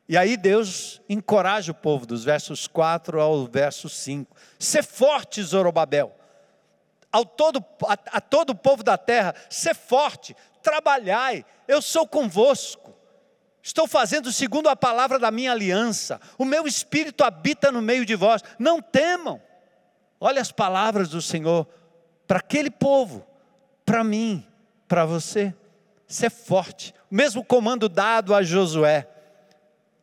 E 0.08 0.18
aí 0.18 0.38
Deus 0.38 1.02
encoraja 1.10 1.72
o 1.72 1.76
povo, 1.76 2.06
dos 2.06 2.24
versos 2.24 2.68
4 2.68 3.20
ao 3.20 3.46
verso 3.46 3.90
5. 3.90 4.36
Ser 4.58 4.84
forte, 4.84 5.42
Zorobabel. 5.42 6.16
Ao 7.12 7.26
todo, 7.26 7.64
a, 7.88 8.18
a 8.18 8.22
todo 8.22 8.52
o 8.52 8.56
povo 8.56 8.84
da 8.84 8.98
terra, 8.98 9.36
ser 9.50 9.76
forte, 9.76 10.36
trabalhai, 10.62 11.46
eu 11.68 11.82
sou 11.82 12.08
convosco. 12.08 12.94
Estou 13.66 13.88
fazendo 13.88 14.32
segundo 14.32 14.70
a 14.70 14.76
palavra 14.76 15.18
da 15.18 15.32
minha 15.32 15.52
aliança. 15.52 16.22
O 16.38 16.46
meu 16.46 16.68
espírito 16.68 17.24
habita 17.24 17.72
no 17.72 17.82
meio 17.82 18.06
de 18.06 18.14
vós. 18.14 18.44
Não 18.60 18.80
temam. 18.80 19.42
Olha 20.20 20.40
as 20.40 20.52
palavras 20.52 21.10
do 21.10 21.20
Senhor 21.20 21.68
para 22.28 22.38
aquele 22.38 22.70
povo, 22.70 23.26
para 23.84 24.04
mim, 24.04 24.46
para 24.88 25.04
você. 25.04 25.52
Ser 26.08 26.30
forte. 26.30 26.94
O 27.10 27.16
mesmo 27.16 27.44
comando 27.44 27.90
dado 27.90 28.36
a 28.36 28.44
Josué. 28.44 29.10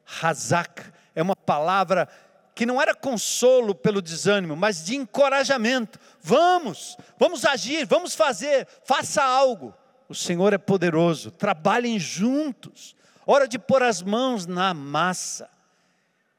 Razak 0.04 0.82
é 1.14 1.22
uma 1.22 1.36
palavra 1.36 2.08
que 2.56 2.66
não 2.66 2.82
era 2.82 2.96
consolo 2.96 3.76
pelo 3.76 4.02
desânimo, 4.02 4.56
mas 4.56 4.84
de 4.84 4.96
encorajamento. 4.96 6.00
Vamos, 6.20 6.96
vamos 7.16 7.44
agir, 7.44 7.86
vamos 7.86 8.16
fazer, 8.16 8.66
faça 8.84 9.22
algo. 9.22 9.72
O 10.08 10.16
Senhor 10.16 10.52
é 10.52 10.58
poderoso, 10.58 11.30
trabalhem 11.30 11.96
juntos 12.00 12.96
hora 13.26 13.46
de 13.46 13.58
pôr 13.58 13.82
as 13.82 14.02
mãos 14.02 14.46
na 14.46 14.74
massa 14.74 15.48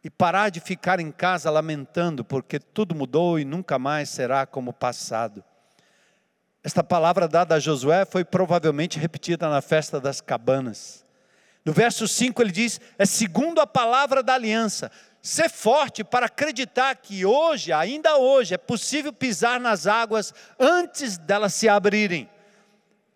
e 0.03 0.09
parar 0.09 0.49
de 0.49 0.59
ficar 0.59 0.99
em 0.99 1.11
casa 1.11 1.49
lamentando 1.49 2.25
porque 2.25 2.59
tudo 2.59 2.93
mudou 2.93 3.39
e 3.39 3.45
nunca 3.45 3.79
mais 3.79 4.09
será 4.09 4.45
como 4.45 4.71
o 4.71 4.73
passado. 4.73 5.43
Esta 6.63 6.83
palavra 6.83 7.27
dada 7.27 7.55
a 7.55 7.59
Josué 7.59 8.05
foi 8.05 8.23
provavelmente 8.23 8.97
repetida 8.97 9.49
na 9.49 9.61
festa 9.61 9.99
das 9.99 10.21
cabanas. 10.21 11.05
No 11.65 11.71
verso 11.71 12.07
5 12.07 12.41
ele 12.41 12.51
diz: 12.51 12.79
é 12.97 13.05
segundo 13.05 13.59
a 13.59 13.67
palavra 13.67 14.21
da 14.21 14.33
aliança. 14.33 14.91
Ser 15.21 15.49
forte 15.49 16.03
para 16.03 16.25
acreditar 16.25 16.97
que 16.97 17.25
hoje, 17.25 17.71
ainda 17.71 18.17
hoje, 18.17 18.53
é 18.53 18.57
possível 18.57 19.13
pisar 19.13 19.57
nas 19.57 19.87
águas 19.87 20.33
antes 20.59 21.17
delas 21.17 21.53
se 21.53 21.69
abrirem. 21.69 22.29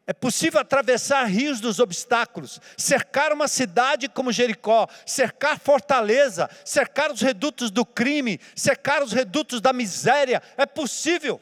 É 0.10 0.14
possível 0.14 0.62
atravessar 0.62 1.26
rios 1.26 1.60
dos 1.60 1.80
obstáculos, 1.80 2.62
cercar 2.78 3.34
uma 3.34 3.46
cidade 3.46 4.08
como 4.08 4.32
Jericó, 4.32 4.88
cercar 5.06 5.60
fortaleza, 5.60 6.50
cercar 6.64 7.12
os 7.12 7.20
redutos 7.20 7.70
do 7.70 7.86
crime, 7.86 8.40
cercar 8.56 9.04
os 9.04 9.12
redutos 9.12 9.60
da 9.60 9.74
miséria. 9.74 10.42
É 10.56 10.66
possível. 10.66 11.42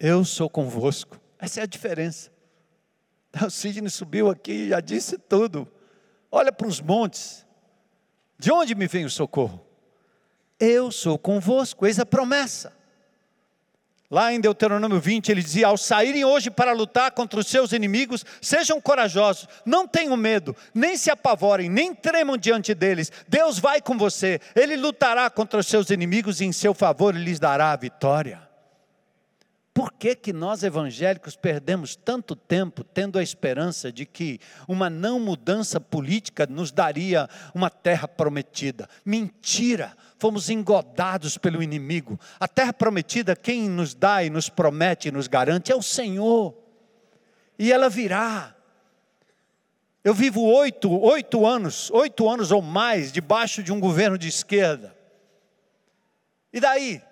Eu 0.00 0.24
sou 0.24 0.48
convosco. 0.48 1.20
Essa 1.38 1.60
é 1.60 1.62
a 1.64 1.66
diferença. 1.66 2.32
O 3.46 3.50
Sidney 3.50 3.90
subiu 3.90 4.30
aqui 4.30 4.52
e 4.52 4.68
já 4.70 4.80
disse 4.80 5.18
tudo. 5.18 5.70
Olha 6.30 6.50
para 6.50 6.66
os 6.66 6.80
montes. 6.80 7.46
De 8.38 8.50
onde 8.50 8.74
me 8.74 8.86
vem 8.86 9.04
o 9.04 9.10
socorro? 9.10 9.66
Eu 10.58 10.90
sou 10.90 11.18
convosco, 11.18 11.86
eis 11.86 11.98
a 11.98 12.06
promessa. 12.06 12.80
Lá 14.12 14.30
em 14.30 14.42
Deuteronômio 14.42 15.00
20, 15.00 15.30
ele 15.30 15.42
dizia: 15.42 15.68
Ao 15.68 15.78
saírem 15.78 16.22
hoje 16.22 16.50
para 16.50 16.74
lutar 16.74 17.12
contra 17.12 17.40
os 17.40 17.46
seus 17.46 17.72
inimigos, 17.72 18.26
sejam 18.42 18.78
corajosos, 18.78 19.48
não 19.64 19.88
tenham 19.88 20.14
medo, 20.18 20.54
nem 20.74 20.98
se 20.98 21.10
apavorem, 21.10 21.70
nem 21.70 21.94
tremam 21.94 22.36
diante 22.36 22.74
deles. 22.74 23.10
Deus 23.26 23.58
vai 23.58 23.80
com 23.80 23.96
você, 23.96 24.38
ele 24.54 24.76
lutará 24.76 25.30
contra 25.30 25.60
os 25.60 25.66
seus 25.66 25.88
inimigos 25.88 26.42
e 26.42 26.44
em 26.44 26.52
seu 26.52 26.74
favor 26.74 27.16
lhes 27.16 27.40
dará 27.40 27.72
a 27.72 27.76
vitória. 27.76 28.46
Por 29.72 29.90
que, 29.90 30.14
que 30.14 30.34
nós 30.34 30.62
evangélicos 30.62 31.34
perdemos 31.34 31.96
tanto 31.96 32.36
tempo 32.36 32.84
tendo 32.84 33.18
a 33.18 33.22
esperança 33.22 33.90
de 33.90 34.04
que 34.04 34.38
uma 34.68 34.90
não 34.90 35.18
mudança 35.18 35.80
política 35.80 36.46
nos 36.46 36.70
daria 36.70 37.26
uma 37.54 37.70
terra 37.70 38.06
prometida? 38.06 38.86
Mentira! 39.06 39.96
Fomos 40.22 40.48
engodados 40.48 41.36
pelo 41.36 41.60
inimigo. 41.60 42.16
A 42.38 42.46
terra 42.46 42.72
prometida, 42.72 43.34
quem 43.34 43.68
nos 43.68 43.92
dá 43.92 44.22
e 44.22 44.30
nos 44.30 44.48
promete 44.48 45.08
e 45.08 45.10
nos 45.10 45.26
garante 45.26 45.72
é 45.72 45.74
o 45.74 45.82
Senhor. 45.82 46.54
E 47.58 47.72
ela 47.72 47.88
virá. 47.88 48.54
Eu 50.04 50.14
vivo 50.14 50.40
oito, 50.42 50.88
oito 51.00 51.44
anos, 51.44 51.90
oito 51.90 52.30
anos 52.30 52.52
ou 52.52 52.62
mais, 52.62 53.10
debaixo 53.10 53.64
de 53.64 53.72
um 53.72 53.80
governo 53.80 54.16
de 54.16 54.28
esquerda. 54.28 54.96
E 56.52 56.60
daí? 56.60 57.02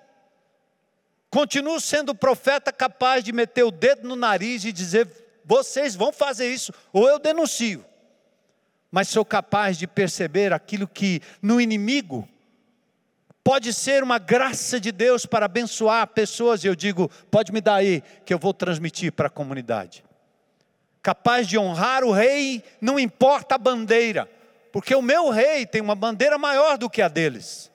Continuo 1.31 1.81
sendo 1.81 2.15
profeta 2.15 2.73
capaz 2.73 3.25
de 3.25 3.33
meter 3.33 3.65
o 3.65 3.73
dedo 3.73 4.07
no 4.07 4.15
nariz 4.15 4.65
e 4.65 4.71
dizer: 4.71 5.09
vocês 5.45 5.97
vão 5.97 6.13
fazer 6.13 6.49
isso, 6.49 6.73
ou 6.93 7.09
eu 7.09 7.19
denuncio. 7.19 7.85
Mas 8.89 9.09
sou 9.09 9.25
capaz 9.25 9.77
de 9.77 9.89
perceber 9.89 10.53
aquilo 10.53 10.87
que 10.87 11.21
no 11.43 11.61
inimigo 11.61 12.29
pode 13.51 13.73
ser 13.73 14.05
uma 14.05 14.21
graça 14.21 14.79
de 14.79 14.93
Deus 14.93 15.27
para 15.27 15.47
abençoar 15.47 16.07
pessoas, 16.07 16.63
e 16.63 16.69
eu 16.69 16.77
digo: 16.77 17.11
pode 17.33 17.51
me 17.51 17.61
dar 17.61 17.75
aí, 17.75 18.01
que 18.25 18.33
eu 18.33 18.39
vou 18.39 18.55
transmitir 18.55 19.11
para 19.11 19.27
a 19.27 19.29
comunidade. 19.31 20.05
Capaz 21.03 21.49
de 21.49 21.59
honrar 21.59 22.05
o 22.05 22.13
rei, 22.13 22.63
não 22.81 22.97
importa 22.97 23.57
a 23.57 23.59
bandeira, 23.59 24.31
porque 24.71 24.95
o 24.95 25.03
meu 25.03 25.31
rei 25.31 25.67
tem 25.67 25.83
uma 25.83 25.97
bandeira 25.97 26.39
maior 26.39 26.79
do 26.79 26.89
que 26.89 27.03
a 27.03 27.09
deles. 27.09 27.73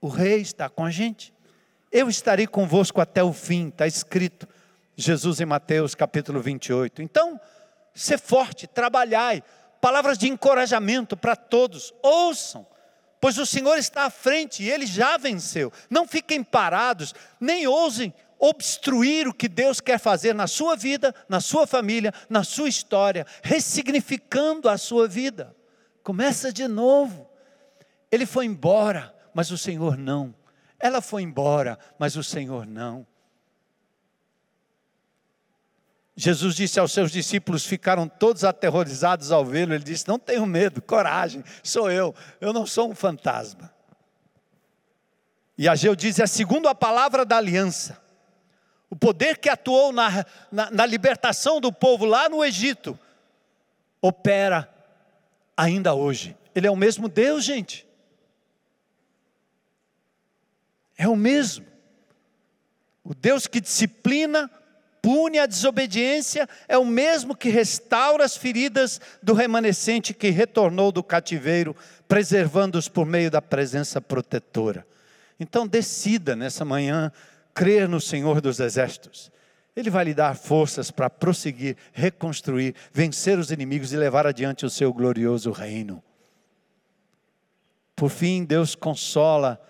O 0.00 0.08
rei 0.08 0.40
está 0.40 0.68
com 0.68 0.84
a 0.84 0.90
gente. 0.90 1.32
Eu 1.92 2.08
estarei 2.08 2.48
convosco 2.48 3.00
até 3.00 3.22
o 3.22 3.32
fim, 3.32 3.68
está 3.68 3.86
escrito. 3.86 4.48
Jesus 4.96 5.40
em 5.40 5.46
Mateus 5.46 5.94
capítulo 5.94 6.40
28. 6.40 7.00
Então, 7.00 7.40
ser 7.94 8.18
forte, 8.18 8.66
trabalhai. 8.66 9.40
Palavras 9.80 10.18
de 10.18 10.28
encorajamento 10.28 11.16
para 11.16 11.36
todos. 11.36 11.94
Ouçam, 12.02 12.66
pois 13.20 13.38
o 13.38 13.44
Senhor 13.44 13.76
está 13.76 14.04
à 14.04 14.10
frente 14.10 14.62
e 14.62 14.70
ele 14.70 14.86
já 14.86 15.16
venceu. 15.16 15.72
Não 15.88 16.08
fiquem 16.08 16.42
parados, 16.42 17.14
nem 17.38 17.66
ousem 17.66 18.14
obstruir 18.38 19.28
o 19.28 19.34
que 19.34 19.46
Deus 19.46 19.80
quer 19.80 19.98
fazer 19.98 20.34
na 20.34 20.46
sua 20.46 20.74
vida, 20.74 21.14
na 21.28 21.40
sua 21.40 21.66
família, 21.66 22.12
na 22.28 22.42
sua 22.42 22.68
história, 22.68 23.26
ressignificando 23.42 24.68
a 24.68 24.78
sua 24.78 25.06
vida. 25.06 25.54
Começa 26.02 26.50
de 26.50 26.66
novo. 26.66 27.28
Ele 28.10 28.24
foi 28.24 28.46
embora, 28.46 29.14
mas 29.34 29.50
o 29.50 29.58
Senhor 29.58 29.96
não. 29.98 30.34
Ela 30.78 31.02
foi 31.02 31.22
embora, 31.22 31.78
mas 31.98 32.16
o 32.16 32.24
Senhor 32.24 32.66
não. 32.66 33.06
Jesus 36.16 36.54
disse 36.54 36.78
aos 36.78 36.92
seus 36.92 37.10
discípulos, 37.10 37.64
ficaram 37.64 38.06
todos 38.06 38.44
aterrorizados 38.44 39.32
ao 39.32 39.44
vê-lo. 39.44 39.72
Ele 39.72 39.84
disse: 39.84 40.06
Não 40.08 40.18
tenham 40.18 40.44
medo, 40.46 40.82
coragem, 40.82 41.42
sou 41.62 41.90
eu, 41.90 42.14
eu 42.40 42.52
não 42.52 42.66
sou 42.66 42.90
um 42.90 42.94
fantasma. 42.94 43.72
E 45.56 45.68
Ageu 45.68 45.94
diz: 45.94 46.18
É 46.18 46.26
segundo 46.26 46.68
a 46.68 46.74
palavra 46.74 47.24
da 47.24 47.36
aliança. 47.36 48.00
O 48.90 48.96
poder 48.96 49.38
que 49.38 49.48
atuou 49.48 49.92
na, 49.92 50.26
na, 50.50 50.70
na 50.70 50.86
libertação 50.86 51.60
do 51.60 51.72
povo 51.72 52.04
lá 52.04 52.28
no 52.28 52.44
Egito, 52.44 52.98
opera 54.02 54.68
ainda 55.56 55.94
hoje. 55.94 56.36
Ele 56.54 56.66
é 56.66 56.70
o 56.70 56.76
mesmo 56.76 57.08
Deus, 57.08 57.44
gente 57.44 57.88
é 61.00 61.08
o 61.08 61.16
mesmo. 61.16 61.64
O 63.02 63.14
Deus 63.14 63.46
que 63.46 63.58
disciplina, 63.58 64.50
pune 65.02 65.38
a 65.38 65.46
desobediência, 65.46 66.48
é 66.68 66.76
o 66.76 66.84
mesmo 66.84 67.34
que 67.34 67.48
restaura 67.48 68.24
as 68.24 68.36
feridas 68.36 69.00
do 69.22 69.32
remanescente 69.32 70.14
que 70.14 70.30
retornou 70.30 70.92
do 70.92 71.02
cativeiro, 71.02 71.74
preservando-os 72.06 72.88
por 72.88 73.06
meio 73.06 73.30
da 73.30 73.40
presença 73.40 74.00
protetora. 74.00 74.86
Então 75.38 75.66
decida 75.66 76.36
nessa 76.36 76.64
manhã 76.64 77.10
crer 77.54 77.88
no 77.88 78.00
Senhor 78.00 78.40
dos 78.40 78.60
Exércitos. 78.60 79.30
Ele 79.74 79.88
vai 79.88 80.04
lhe 80.04 80.14
dar 80.14 80.36
forças 80.36 80.90
para 80.90 81.08
prosseguir, 81.08 81.76
reconstruir, 81.92 82.74
vencer 82.92 83.38
os 83.38 83.50
inimigos 83.50 83.92
e 83.92 83.96
levar 83.96 84.26
adiante 84.26 84.66
o 84.66 84.70
seu 84.70 84.92
glorioso 84.92 85.50
reino. 85.50 86.02
Por 87.94 88.10
fim, 88.10 88.44
Deus 88.44 88.74
consola 88.74 89.60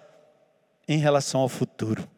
em 0.89 0.99
relação 0.99 1.41
ao 1.41 1.49
futuro. 1.49 2.09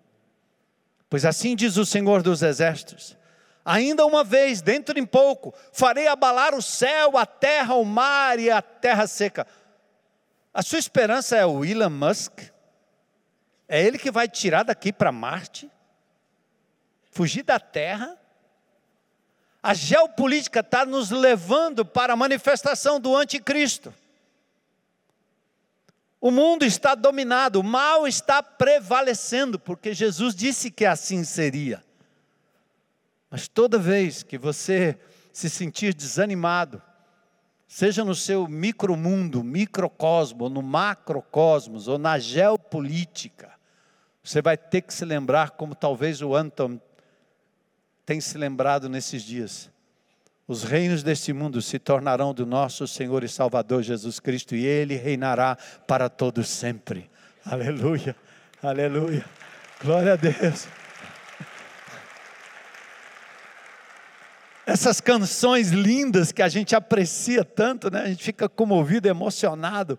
Pois 1.12 1.27
assim 1.27 1.55
diz 1.55 1.77
o 1.77 1.85
Senhor 1.85 2.22
dos 2.22 2.40
Exércitos: 2.40 3.18
ainda 3.62 4.07
uma 4.07 4.25
vez, 4.25 4.62
dentro 4.62 4.94
de 4.94 5.07
pouco, 5.07 5.53
farei 5.70 6.09
abalar 6.09 6.55
o 6.55 6.62
céu, 6.62 7.18
a 7.18 7.27
terra, 7.27 7.75
o 7.75 7.85
mar 7.85 8.38
e 8.38 8.51
a 8.51 8.62
terra 8.62 9.07
seca. 9.07 9.46
A 10.55 10.62
sua 10.62 10.79
esperança 10.79 11.37
é 11.37 11.44
o 11.44 11.66
Elon 11.66 11.90
Musk? 11.90 12.40
É 13.68 13.83
ele 13.83 13.98
que 13.98 14.11
vai 14.11 14.27
tirar 14.27 14.62
daqui 14.62 14.90
para 14.90 15.12
Marte? 15.12 15.70
Fugir 17.11 17.42
da 17.42 17.61
terra? 17.61 18.16
A 19.62 19.75
geopolítica 19.75 20.61
está 20.61 20.87
nos 20.87 21.11
levando 21.11 21.85
para 21.85 22.14
a 22.14 22.16
manifestação 22.16 22.98
do 22.98 23.14
anticristo. 23.14 23.92
O 26.22 26.30
mundo 26.30 26.64
está 26.64 26.94
dominado, 26.94 27.58
o 27.58 27.64
mal 27.64 28.06
está 28.06 28.40
prevalecendo, 28.40 29.58
porque 29.58 29.92
Jesus 29.92 30.37
disse 30.37 30.70
que 30.70 30.87
assim 30.87 31.24
seria. 31.24 31.82
Mas 33.28 33.48
toda 33.48 33.76
vez 33.76 34.22
que 34.22 34.38
você 34.38 34.96
se 35.32 35.50
sentir 35.50 35.92
desanimado, 35.92 36.80
seja 37.66 38.04
no 38.04 38.14
seu 38.14 38.46
micromundo, 38.46 39.42
microcosmo, 39.42 40.48
no 40.48 40.62
macrocosmos, 40.62 41.88
ou 41.88 41.98
na 41.98 42.20
geopolítica, 42.20 43.50
você 44.22 44.40
vai 44.40 44.56
ter 44.56 44.82
que 44.82 44.94
se 44.94 45.04
lembrar, 45.04 45.50
como 45.50 45.74
talvez 45.74 46.22
o 46.22 46.37
Anton 46.37 46.80
tem 48.06 48.20
se 48.20 48.38
lembrado 48.38 48.88
nesses 48.88 49.24
dias 49.24 49.71
os 50.52 50.62
reinos 50.64 51.02
deste 51.02 51.32
mundo 51.32 51.62
se 51.62 51.78
tornarão 51.78 52.34
do 52.34 52.44
nosso 52.44 52.86
Senhor 52.86 53.24
e 53.24 53.28
Salvador 53.28 53.82
Jesus 53.82 54.20
Cristo 54.20 54.54
e 54.54 54.66
ele 54.66 54.96
reinará 54.96 55.56
para 55.86 56.10
todos 56.10 56.46
sempre. 56.46 57.10
Aleluia, 57.44 58.14
aleluia, 58.62 59.24
glória 59.82 60.12
a 60.12 60.16
Deus. 60.16 60.68
Essas 64.66 65.00
canções 65.00 65.70
lindas 65.70 66.30
que 66.30 66.42
a 66.42 66.48
gente 66.48 66.76
aprecia 66.76 67.44
tanto, 67.44 67.90
né? 67.90 68.02
a 68.02 68.08
gente 68.08 68.22
fica 68.22 68.46
comovido, 68.46 69.08
emocionado. 69.08 69.98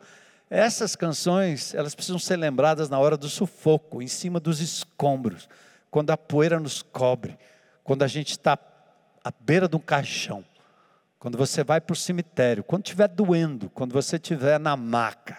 Essas 0.51 0.95
canções, 0.95 1.73
elas 1.73 1.95
precisam 1.95 2.19
ser 2.19 2.37
lembradas 2.37 2.89
na 2.89 2.99
hora 2.99 3.17
do 3.17 3.27
sufoco, 3.27 4.03
em 4.03 4.07
cima 4.07 4.39
dos 4.39 4.61
escombros, 4.61 5.49
quando 5.89 6.11
a 6.11 6.17
poeira 6.17 6.59
nos 6.59 6.83
cobre, 6.83 7.37
quando 7.83 8.03
a 8.03 8.07
gente 8.07 8.31
está 8.31 8.55
à 9.23 9.31
beira 9.31 9.67
de 9.67 9.75
um 9.75 9.79
caixão, 9.79 10.43
quando 11.17 11.37
você 11.37 11.63
vai 11.63 11.79
para 11.79 11.93
o 11.93 11.95
cemitério, 11.95 12.63
quando 12.63 12.85
estiver 12.85 13.07
doendo, 13.07 13.69
quando 13.69 13.93
você 13.93 14.17
estiver 14.17 14.59
na 14.59 14.75
maca, 14.75 15.37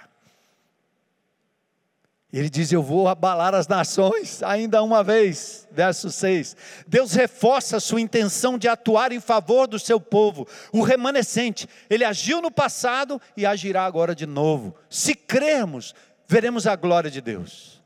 ele 2.39 2.51
diz: 2.51 2.73
Eu 2.73 2.83
vou 2.83 3.07
abalar 3.07 3.55
as 3.55 3.69
nações, 3.69 4.43
ainda 4.43 4.83
uma 4.83 5.05
vez. 5.05 5.69
Verso 5.71 6.11
6. 6.11 6.57
Deus 6.87 7.13
reforça 7.13 7.77
a 7.77 7.81
sua 7.81 8.01
intenção 8.01 8.59
de 8.59 8.67
atuar 8.67 9.13
em 9.13 9.21
favor 9.21 9.69
do 9.69 9.79
seu 9.79 10.01
povo, 10.01 10.47
o 10.73 10.83
remanescente. 10.83 11.69
Ele 11.89 12.05
agiu 12.05 12.43
no 12.43 12.51
passado 12.51 13.21
e 13.37 13.47
agirá 13.47 13.85
agora 13.85 14.17
de 14.17 14.27
novo. 14.27 14.75
Se 14.91 15.15
crermos, 15.15 15.95
veremos 16.27 16.67
a 16.67 16.75
glória 16.75 17.11
de 17.11 17.21
Deus. 17.21 17.81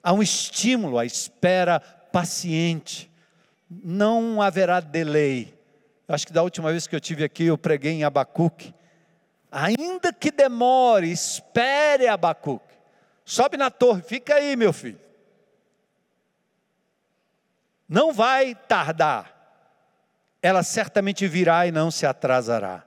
Há 0.00 0.12
um 0.12 0.22
estímulo 0.22 0.96
à 0.96 1.04
espera 1.04 1.80
paciente. 2.12 3.10
Não 3.68 4.40
haverá 4.40 4.80
delay. 4.80 5.54
Acho 6.08 6.26
que 6.26 6.32
da 6.32 6.42
última 6.42 6.70
vez 6.70 6.86
que 6.86 6.94
eu 6.94 7.00
tive 7.00 7.24
aqui, 7.24 7.46
eu 7.46 7.58
preguei 7.58 7.92
em 7.92 8.04
Abacuque. 8.04 8.72
Ainda 9.50 10.12
que 10.12 10.30
demore, 10.30 11.10
espere 11.10 12.06
Abacuque. 12.06 12.74
Sobe 13.24 13.56
na 13.56 13.70
torre, 13.70 14.02
fica 14.02 14.36
aí, 14.36 14.54
meu 14.54 14.72
filho. 14.72 15.00
Não 17.88 18.12
vai 18.12 18.54
tardar. 18.54 19.34
Ela 20.40 20.62
certamente 20.62 21.26
virá 21.26 21.66
e 21.66 21.72
não 21.72 21.90
se 21.90 22.06
atrasará. 22.06 22.85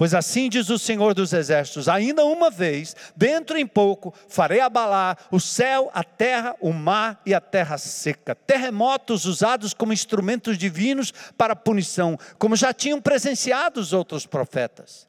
Pois 0.00 0.14
assim 0.14 0.48
diz 0.48 0.70
o 0.70 0.78
Senhor 0.78 1.12
dos 1.12 1.34
Exércitos: 1.34 1.86
ainda 1.86 2.24
uma 2.24 2.50
vez, 2.50 2.96
dentro 3.14 3.58
em 3.58 3.66
pouco, 3.66 4.14
farei 4.30 4.58
abalar 4.58 5.18
o 5.30 5.38
céu, 5.38 5.90
a 5.92 6.02
terra, 6.02 6.56
o 6.58 6.72
mar 6.72 7.20
e 7.26 7.34
a 7.34 7.40
terra 7.40 7.76
seca. 7.76 8.34
Terremotos 8.34 9.26
usados 9.26 9.74
como 9.74 9.92
instrumentos 9.92 10.56
divinos 10.56 11.12
para 11.36 11.54
punição, 11.54 12.18
como 12.38 12.56
já 12.56 12.72
tinham 12.72 12.98
presenciado 12.98 13.78
os 13.78 13.92
outros 13.92 14.24
profetas. 14.24 15.06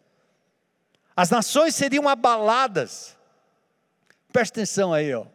As 1.15 1.29
nações 1.29 1.73
seriam 1.73 2.09
abaladas, 2.09 3.15
Presta 4.33 4.59
atenção 4.59 4.91
aí, 4.91 5.13
ó. 5.13 5.25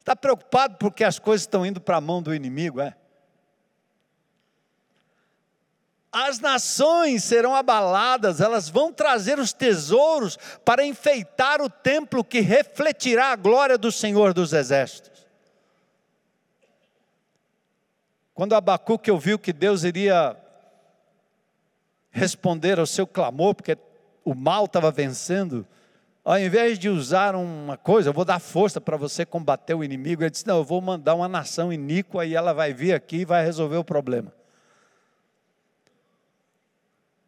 Está 0.00 0.16
preocupado 0.16 0.76
porque 0.78 1.04
as 1.04 1.18
coisas 1.18 1.42
estão 1.42 1.66
indo 1.66 1.82
para 1.82 1.98
a 1.98 2.00
mão 2.00 2.22
do 2.22 2.34
inimigo, 2.34 2.80
é? 2.80 2.96
As 6.16 6.38
nações 6.38 7.24
serão 7.24 7.56
abaladas, 7.56 8.40
elas 8.40 8.68
vão 8.68 8.92
trazer 8.92 9.40
os 9.40 9.52
tesouros 9.52 10.38
para 10.64 10.86
enfeitar 10.86 11.60
o 11.60 11.68
templo 11.68 12.22
que 12.22 12.38
refletirá 12.38 13.32
a 13.32 13.36
glória 13.36 13.76
do 13.76 13.90
Senhor 13.90 14.32
dos 14.32 14.52
Exércitos. 14.52 15.26
Quando 18.32 18.54
Abacuque 18.54 19.10
ouviu 19.10 19.40
que 19.40 19.52
Deus 19.52 19.82
iria 19.82 20.36
responder 22.12 22.78
ao 22.78 22.86
seu 22.86 23.08
clamor, 23.08 23.56
porque 23.56 23.76
o 24.24 24.36
mal 24.36 24.66
estava 24.66 24.92
vencendo, 24.92 25.66
ao 26.24 26.38
invés 26.38 26.78
de 26.78 26.88
usar 26.88 27.34
uma 27.34 27.76
coisa, 27.76 28.10
eu 28.10 28.14
vou 28.14 28.24
dar 28.24 28.38
força 28.38 28.80
para 28.80 28.96
você 28.96 29.26
combater 29.26 29.74
o 29.74 29.82
inimigo, 29.82 30.22
ele 30.22 30.30
disse: 30.30 30.46
Não, 30.46 30.58
eu 30.58 30.64
vou 30.64 30.80
mandar 30.80 31.16
uma 31.16 31.26
nação 31.26 31.72
iníqua 31.72 32.24
e 32.24 32.36
ela 32.36 32.52
vai 32.52 32.72
vir 32.72 32.94
aqui 32.94 33.16
e 33.16 33.24
vai 33.24 33.44
resolver 33.44 33.78
o 33.78 33.84
problema. 33.84 34.32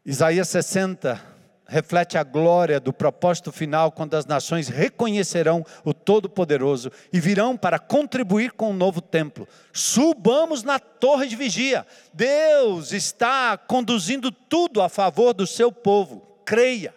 Isaías 0.07 0.49
60 0.51 1.21
reflete 1.67 2.17
a 2.17 2.23
glória 2.23 2.79
do 2.79 2.93
propósito 2.93 3.51
final 3.51 3.91
quando 3.91 4.15
as 4.15 4.25
nações 4.25 4.69
reconhecerão 4.69 5.67
o 5.85 5.93
Todo-Poderoso 5.93 6.93
e 7.13 7.19
virão 7.19 7.57
para 7.57 7.77
contribuir 7.77 8.53
com 8.53 8.71
o 8.71 8.73
novo 8.73 9.01
templo. 9.01 9.49
Subamos 9.73 10.63
na 10.63 10.79
torre 10.79 11.27
de 11.27 11.35
vigia. 11.35 11.85
Deus 12.15 12.93
está 12.93 13.59
conduzindo 13.59 14.31
tudo 14.31 14.81
a 14.81 14.89
favor 14.89 15.35
do 15.35 15.45
seu 15.45 15.73
povo. 15.73 16.25
Creia. 16.45 16.95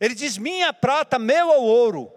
Ele 0.00 0.16
diz: 0.16 0.36
Minha 0.36 0.72
prata, 0.72 1.16
meu 1.16 1.52
é 1.52 1.58
o 1.58 1.62
ouro. 1.62 2.10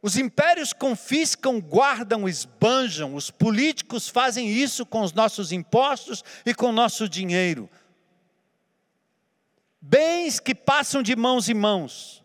Os 0.00 0.16
impérios 0.16 0.72
confiscam, 0.72 1.60
guardam, 1.60 2.26
esbanjam. 2.26 3.14
Os 3.14 3.30
políticos 3.30 4.08
fazem 4.08 4.48
isso 4.48 4.86
com 4.86 5.02
os 5.02 5.12
nossos 5.12 5.52
impostos 5.52 6.24
e 6.46 6.54
com 6.54 6.70
o 6.70 6.72
nosso 6.72 7.06
dinheiro. 7.06 7.68
Bens 9.86 10.40
que 10.40 10.54
passam 10.54 11.02
de 11.02 11.14
mãos 11.14 11.46
em 11.46 11.52
mãos, 11.52 12.24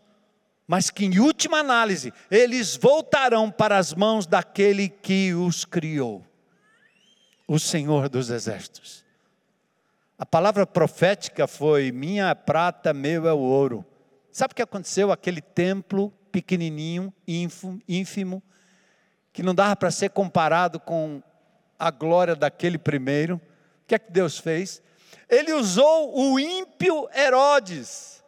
mas 0.66 0.88
que 0.88 1.04
em 1.04 1.18
última 1.18 1.58
análise 1.58 2.10
eles 2.30 2.74
voltarão 2.74 3.50
para 3.50 3.76
as 3.76 3.92
mãos 3.92 4.26
daquele 4.26 4.88
que 4.88 5.34
os 5.34 5.66
criou, 5.66 6.24
o 7.46 7.58
Senhor 7.58 8.08
dos 8.08 8.30
Exércitos. 8.30 9.04
A 10.18 10.24
palavra 10.24 10.66
profética 10.66 11.46
foi: 11.46 11.92
Minha 11.92 12.34
prata, 12.34 12.94
meu 12.94 13.28
é 13.28 13.32
o 13.34 13.38
ouro. 13.38 13.84
Sabe 14.32 14.52
o 14.52 14.54
que 14.56 14.62
aconteceu? 14.62 15.12
Aquele 15.12 15.42
templo 15.42 16.10
pequenininho, 16.32 17.12
ínfimo, 17.28 18.42
que 19.34 19.42
não 19.42 19.54
dava 19.54 19.76
para 19.76 19.90
ser 19.90 20.08
comparado 20.08 20.80
com 20.80 21.22
a 21.78 21.90
glória 21.90 22.34
daquele 22.34 22.78
primeiro. 22.78 23.36
O 23.36 23.86
que 23.86 23.96
é 23.96 23.98
que 23.98 24.10
Deus 24.10 24.38
fez? 24.38 24.82
Ele 25.28 25.52
usou 25.52 26.18
o 26.18 26.38
ímpio 26.38 27.08
Herodes, 27.14 28.22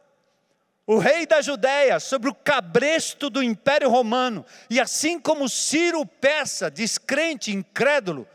o 0.86 0.98
rei 0.98 1.26
da 1.26 1.40
Judéia, 1.40 1.98
sobre 2.00 2.28
o 2.28 2.34
cabresto 2.34 3.30
do 3.30 3.42
Império 3.42 3.88
Romano, 3.88 4.44
e 4.68 4.80
assim 4.80 5.18
como 5.18 5.48
Ciro 5.48 6.04
Peça, 6.06 6.70
descrente, 6.70 7.52
incrédulo, 7.52 8.26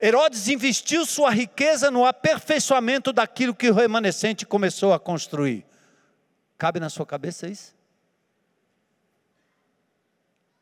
Herodes 0.00 0.48
investiu 0.48 1.06
sua 1.06 1.30
riqueza 1.30 1.90
no 1.90 2.04
aperfeiçoamento 2.04 3.12
daquilo 3.12 3.54
que 3.54 3.70
o 3.70 3.74
remanescente 3.74 4.44
começou 4.44 4.92
a 4.92 5.00
construir. 5.00 5.64
Cabe 6.58 6.78
na 6.78 6.90
sua 6.90 7.06
cabeça 7.06 7.48
isso? 7.48 7.74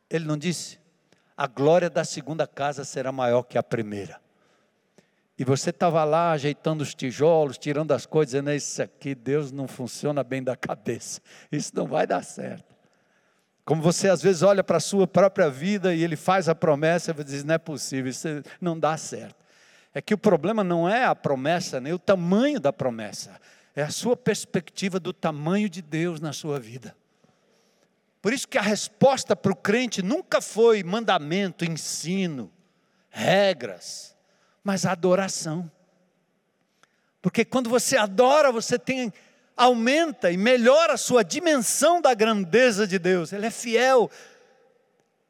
Ele 0.08 0.24
não 0.24 0.38
disse: 0.38 0.78
a 1.36 1.48
glória 1.48 1.90
da 1.90 2.04
segunda 2.04 2.46
casa 2.46 2.84
será 2.84 3.10
maior 3.10 3.42
que 3.42 3.58
a 3.58 3.62
primeira. 3.62 4.23
E 5.38 5.44
você 5.44 5.70
estava 5.70 6.04
lá 6.04 6.32
ajeitando 6.32 6.82
os 6.82 6.94
tijolos, 6.94 7.58
tirando 7.58 7.92
as 7.92 8.06
coisas, 8.06 8.32
dizendo: 8.32 8.52
Isso 8.52 8.82
aqui, 8.82 9.14
Deus 9.14 9.50
não 9.50 9.66
funciona 9.66 10.22
bem 10.22 10.42
da 10.42 10.56
cabeça, 10.56 11.20
isso 11.50 11.72
não 11.74 11.86
vai 11.86 12.06
dar 12.06 12.22
certo. 12.22 12.74
Como 13.64 13.82
você 13.82 14.08
às 14.08 14.22
vezes 14.22 14.42
olha 14.42 14.62
para 14.62 14.76
a 14.76 14.80
sua 14.80 15.06
própria 15.06 15.48
vida 15.48 15.94
e 15.94 16.04
ele 16.04 16.16
faz 16.16 16.48
a 16.48 16.54
promessa 16.54 17.10
e 17.10 17.14
você 17.14 17.24
diz: 17.24 17.44
Não 17.44 17.54
é 17.54 17.58
possível, 17.58 18.10
isso 18.10 18.28
não 18.60 18.78
dá 18.78 18.96
certo. 18.96 19.44
É 19.92 20.00
que 20.00 20.14
o 20.14 20.18
problema 20.18 20.62
não 20.62 20.88
é 20.88 21.04
a 21.04 21.14
promessa, 21.14 21.80
nem 21.80 21.92
o 21.92 21.98
tamanho 21.98 22.60
da 22.60 22.72
promessa 22.72 23.40
é 23.74 23.82
a 23.82 23.90
sua 23.90 24.16
perspectiva 24.16 25.00
do 25.00 25.12
tamanho 25.12 25.68
de 25.68 25.82
Deus 25.82 26.20
na 26.20 26.32
sua 26.32 26.60
vida. 26.60 26.96
Por 28.22 28.32
isso 28.32 28.48
que 28.48 28.56
a 28.56 28.62
resposta 28.62 29.34
para 29.34 29.52
o 29.52 29.56
crente 29.56 30.00
nunca 30.00 30.40
foi 30.40 30.82
mandamento, 30.82 31.64
ensino, 31.64 32.50
regras, 33.10 34.13
mas 34.64 34.86
adoração. 34.86 35.70
Porque 37.20 37.44
quando 37.44 37.70
você 37.70 37.96
adora, 37.96 38.50
você 38.50 38.78
tem 38.78 39.12
aumenta 39.56 40.32
e 40.32 40.36
melhora 40.36 40.94
a 40.94 40.98
sua 40.98 41.22
dimensão 41.22 42.00
da 42.00 42.12
grandeza 42.14 42.86
de 42.86 42.98
Deus. 42.98 43.32
Ele 43.32 43.46
é 43.46 43.50
fiel. 43.50 44.10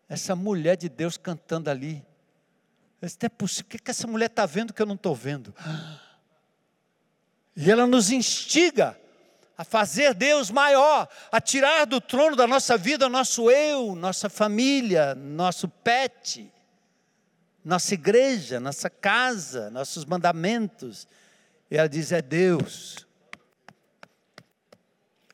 Essa 0.09 0.35
mulher 0.35 0.77
de 0.77 0.89
Deus 0.89 1.17
cantando 1.17 1.69
ali. 1.69 2.05
O 3.03 3.65
que, 3.65 3.79
que 3.79 3.91
essa 3.91 4.07
mulher 4.07 4.27
está 4.27 4.47
vendo 4.47 4.73
que 4.73 4.81
eu 4.81 4.87
não 4.87 4.95
estou 4.95 5.15
vendo? 5.15 5.55
E 7.55 7.71
ela 7.71 7.87
nos 7.87 8.11
instiga 8.11 8.99
a 9.57 9.65
fazer 9.65 10.15
Deus 10.15 10.51
maior, 10.51 11.09
a 11.31 11.41
tirar 11.41 11.85
do 11.85 12.01
trono 12.01 12.35
da 12.35 12.47
nossa 12.47 12.77
vida 12.77 13.09
nosso 13.09 13.51
eu, 13.51 13.95
nossa 13.95 14.29
família, 14.29 15.15
nosso 15.15 15.69
pet, 15.69 16.51
nossa 17.65 17.95
igreja, 17.95 18.61
nossa 18.61 18.91
casa, 18.91 19.71
nossos 19.71 20.05
mandamentos. 20.05 21.09
E 21.71 21.77
ela 21.77 21.89
diz: 21.89 22.13
é 22.13 22.21
Deus. 22.21 23.07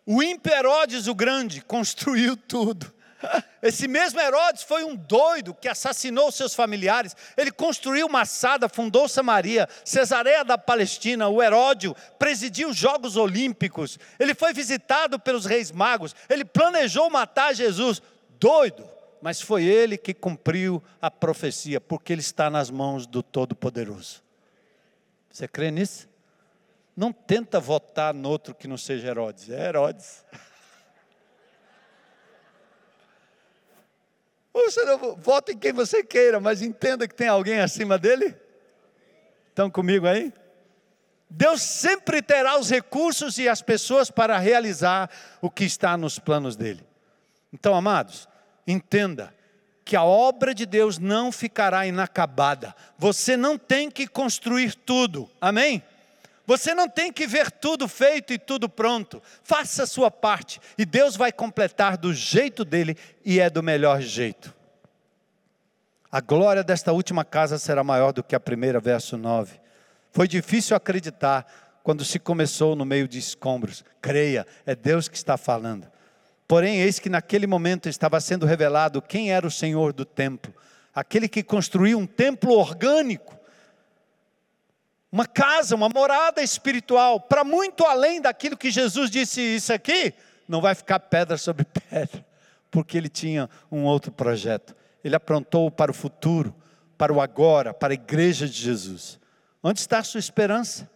O 0.06 0.22
ímpio 0.22 0.52
Herodes 0.52 1.06
o 1.06 1.14
Grande 1.14 1.60
construiu 1.60 2.36
tudo. 2.36 2.92
Esse 3.62 3.86
mesmo 3.86 4.18
Herodes 4.18 4.62
foi 4.62 4.82
um 4.84 4.96
doido 4.96 5.54
que 5.54 5.68
assassinou 5.68 6.32
seus 6.32 6.54
familiares. 6.54 7.14
Ele 7.36 7.50
construiu 7.50 8.08
Massada, 8.08 8.68
fundou 8.68 9.08
Samaria, 9.08 9.68
Cesareia 9.84 10.44
da 10.44 10.56
Palestina. 10.56 11.28
O 11.28 11.42
Heródio 11.42 11.94
presidiu 12.18 12.70
os 12.70 12.76
Jogos 12.76 13.16
Olímpicos. 13.16 13.98
Ele 14.18 14.34
foi 14.34 14.52
visitado 14.52 15.18
pelos 15.18 15.44
reis 15.44 15.70
magos. 15.70 16.14
Ele 16.28 16.44
planejou 16.44 17.10
matar 17.10 17.54
Jesus. 17.54 18.00
Doido, 18.38 18.88
mas 19.22 19.40
foi 19.40 19.64
ele 19.64 19.96
que 19.98 20.14
cumpriu 20.14 20.83
a 21.00 21.11
profecia, 21.11 21.80
porque 21.80 22.12
ele 22.12 22.20
está 22.20 22.48
nas 22.50 22.70
mãos 22.70 23.06
do 23.06 23.22
Todo-Poderoso. 23.22 24.22
Você 25.30 25.46
crê 25.46 25.70
nisso? 25.70 26.09
Não 26.96 27.12
tenta 27.12 27.61
votar 27.61 28.12
no 28.12 28.28
outro 28.28 28.54
que 28.54 28.66
não 28.66 28.76
seja 28.76 29.09
Herodes. 29.09 29.48
É 29.48 29.68
Herodes. 29.68 30.24
Você 34.52 34.85
não 34.85 35.16
vota 35.16 35.52
em 35.52 35.59
quem 35.59 35.72
você 35.72 36.02
queira, 36.02 36.40
mas 36.40 36.61
entenda 36.61 37.09
que 37.09 37.14
tem 37.14 37.28
alguém 37.28 37.61
acima 37.61 37.96
dele. 37.96 38.37
Estão 39.48 39.70
comigo 39.70 40.06
aí? 40.06 40.33
Deus 41.30 41.62
sempre 41.62 42.20
terá 42.20 42.59
os 42.59 42.68
recursos 42.68 43.38
e 43.38 43.48
as 43.48 43.62
pessoas 43.62 44.11
para 44.11 44.37
realizar 44.38 45.09
o 45.40 45.48
que 45.48 45.64
está 45.64 45.96
nos 45.96 46.18
planos 46.18 46.56
dele. 46.56 46.85
Então, 47.52 47.74
amados, 47.74 48.28
entenda 48.70 49.35
que 49.85 49.96
a 49.96 50.04
obra 50.04 50.54
de 50.54 50.66
Deus 50.66 50.98
não 50.98 51.33
ficará 51.33 51.87
inacabada. 51.87 52.74
Você 52.96 53.37
não 53.37 53.59
tem 53.59 53.90
que 53.90 54.06
construir 54.06 54.74
tudo. 54.74 55.28
Amém? 55.40 55.83
Você 56.46 56.74
não 56.74 56.88
tem 56.88 57.12
que 57.12 57.26
ver 57.26 57.50
tudo 57.50 57.87
feito 57.87 58.33
e 58.33 58.38
tudo 58.38 58.68
pronto. 58.68 59.22
Faça 59.42 59.85
a 59.85 59.87
sua 59.87 60.11
parte 60.11 60.61
e 60.76 60.85
Deus 60.85 61.16
vai 61.16 61.33
completar 61.33 61.96
do 61.96 62.12
jeito 62.12 62.64
dele 62.64 62.96
e 63.24 63.40
é 63.40 63.48
do 63.48 63.62
melhor 63.62 64.00
jeito. 64.00 64.54
A 66.11 66.20
glória 66.20 66.64
desta 66.64 66.92
última 66.92 67.24
casa 67.24 67.56
será 67.56 67.85
maior 67.85 68.12
do 68.12 68.22
que 68.22 68.35
a 68.35 68.40
primeira, 68.40 68.80
verso 68.80 69.16
9. 69.16 69.61
Foi 70.11 70.26
difícil 70.26 70.76
acreditar 70.76 71.46
quando 71.85 72.04
se 72.04 72.18
começou 72.18 72.74
no 72.74 72.85
meio 72.85 73.06
de 73.06 73.18
escombros. 73.18 73.85
Creia, 74.00 74.46
é 74.66 74.74
Deus 74.74 75.09
que 75.09 75.16
está 75.16 75.37
falando. 75.37 75.87
Porém, 76.50 76.80
eis 76.80 76.98
que 76.98 77.08
naquele 77.08 77.46
momento 77.46 77.88
estava 77.88 78.20
sendo 78.20 78.44
revelado 78.44 79.00
quem 79.00 79.30
era 79.30 79.46
o 79.46 79.50
Senhor 79.52 79.92
do 79.92 80.04
templo, 80.04 80.52
aquele 80.92 81.28
que 81.28 81.44
construiu 81.44 81.96
um 81.96 82.08
templo 82.08 82.54
orgânico, 82.54 83.38
uma 85.12 85.26
casa, 85.26 85.76
uma 85.76 85.88
morada 85.88 86.42
espiritual, 86.42 87.20
para 87.20 87.44
muito 87.44 87.84
além 87.84 88.20
daquilo 88.20 88.56
que 88.56 88.68
Jesus 88.68 89.12
disse: 89.12 89.40
Isso 89.40 89.72
aqui 89.72 90.12
não 90.48 90.60
vai 90.60 90.74
ficar 90.74 90.98
pedra 90.98 91.38
sobre 91.38 91.64
pedra, 91.88 92.26
porque 92.68 92.98
ele 92.98 93.08
tinha 93.08 93.48
um 93.70 93.84
outro 93.84 94.10
projeto. 94.10 94.74
Ele 95.04 95.14
aprontou 95.14 95.70
para 95.70 95.92
o 95.92 95.94
futuro, 95.94 96.52
para 96.98 97.12
o 97.12 97.20
agora, 97.20 97.72
para 97.72 97.92
a 97.92 97.94
igreja 97.94 98.48
de 98.48 98.60
Jesus. 98.60 99.20
Onde 99.62 99.78
está 99.78 100.00
a 100.00 100.02
sua 100.02 100.18
esperança? 100.18 100.90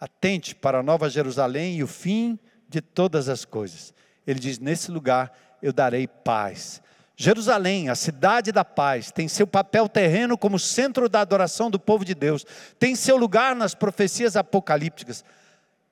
Atente 0.00 0.52
para 0.52 0.80
a 0.80 0.82
nova 0.82 1.08
Jerusalém 1.08 1.76
e 1.76 1.84
o 1.84 1.86
fim 1.86 2.36
de 2.68 2.80
todas 2.80 3.28
as 3.28 3.44
coisas. 3.44 3.94
Ele 4.26 4.38
diz: 4.38 4.58
Nesse 4.58 4.90
lugar 4.90 5.32
eu 5.62 5.72
darei 5.72 6.06
paz. 6.06 6.82
Jerusalém, 7.16 7.90
a 7.90 7.94
cidade 7.94 8.50
da 8.50 8.64
paz, 8.64 9.10
tem 9.10 9.28
seu 9.28 9.46
papel 9.46 9.88
terreno 9.88 10.38
como 10.38 10.58
centro 10.58 11.06
da 11.06 11.20
adoração 11.20 11.70
do 11.70 11.78
povo 11.78 12.02
de 12.02 12.14
Deus, 12.14 12.46
tem 12.78 12.96
seu 12.96 13.16
lugar 13.16 13.54
nas 13.54 13.74
profecias 13.74 14.36
apocalípticas 14.36 15.22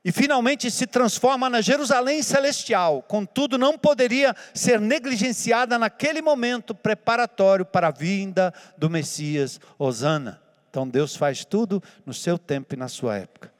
e 0.02 0.10
finalmente 0.10 0.70
se 0.70 0.86
transforma 0.86 1.50
na 1.50 1.60
Jerusalém 1.60 2.22
celestial. 2.22 3.02
Contudo, 3.02 3.58
não 3.58 3.76
poderia 3.76 4.34
ser 4.54 4.80
negligenciada 4.80 5.78
naquele 5.78 6.22
momento 6.22 6.74
preparatório 6.74 7.66
para 7.66 7.88
a 7.88 7.90
vinda 7.90 8.54
do 8.78 8.88
Messias 8.88 9.60
Osana. 9.78 10.40
Então 10.70 10.88
Deus 10.88 11.14
faz 11.14 11.44
tudo 11.44 11.82
no 12.06 12.14
seu 12.14 12.38
tempo 12.38 12.74
e 12.74 12.78
na 12.78 12.88
sua 12.88 13.16
época. 13.18 13.52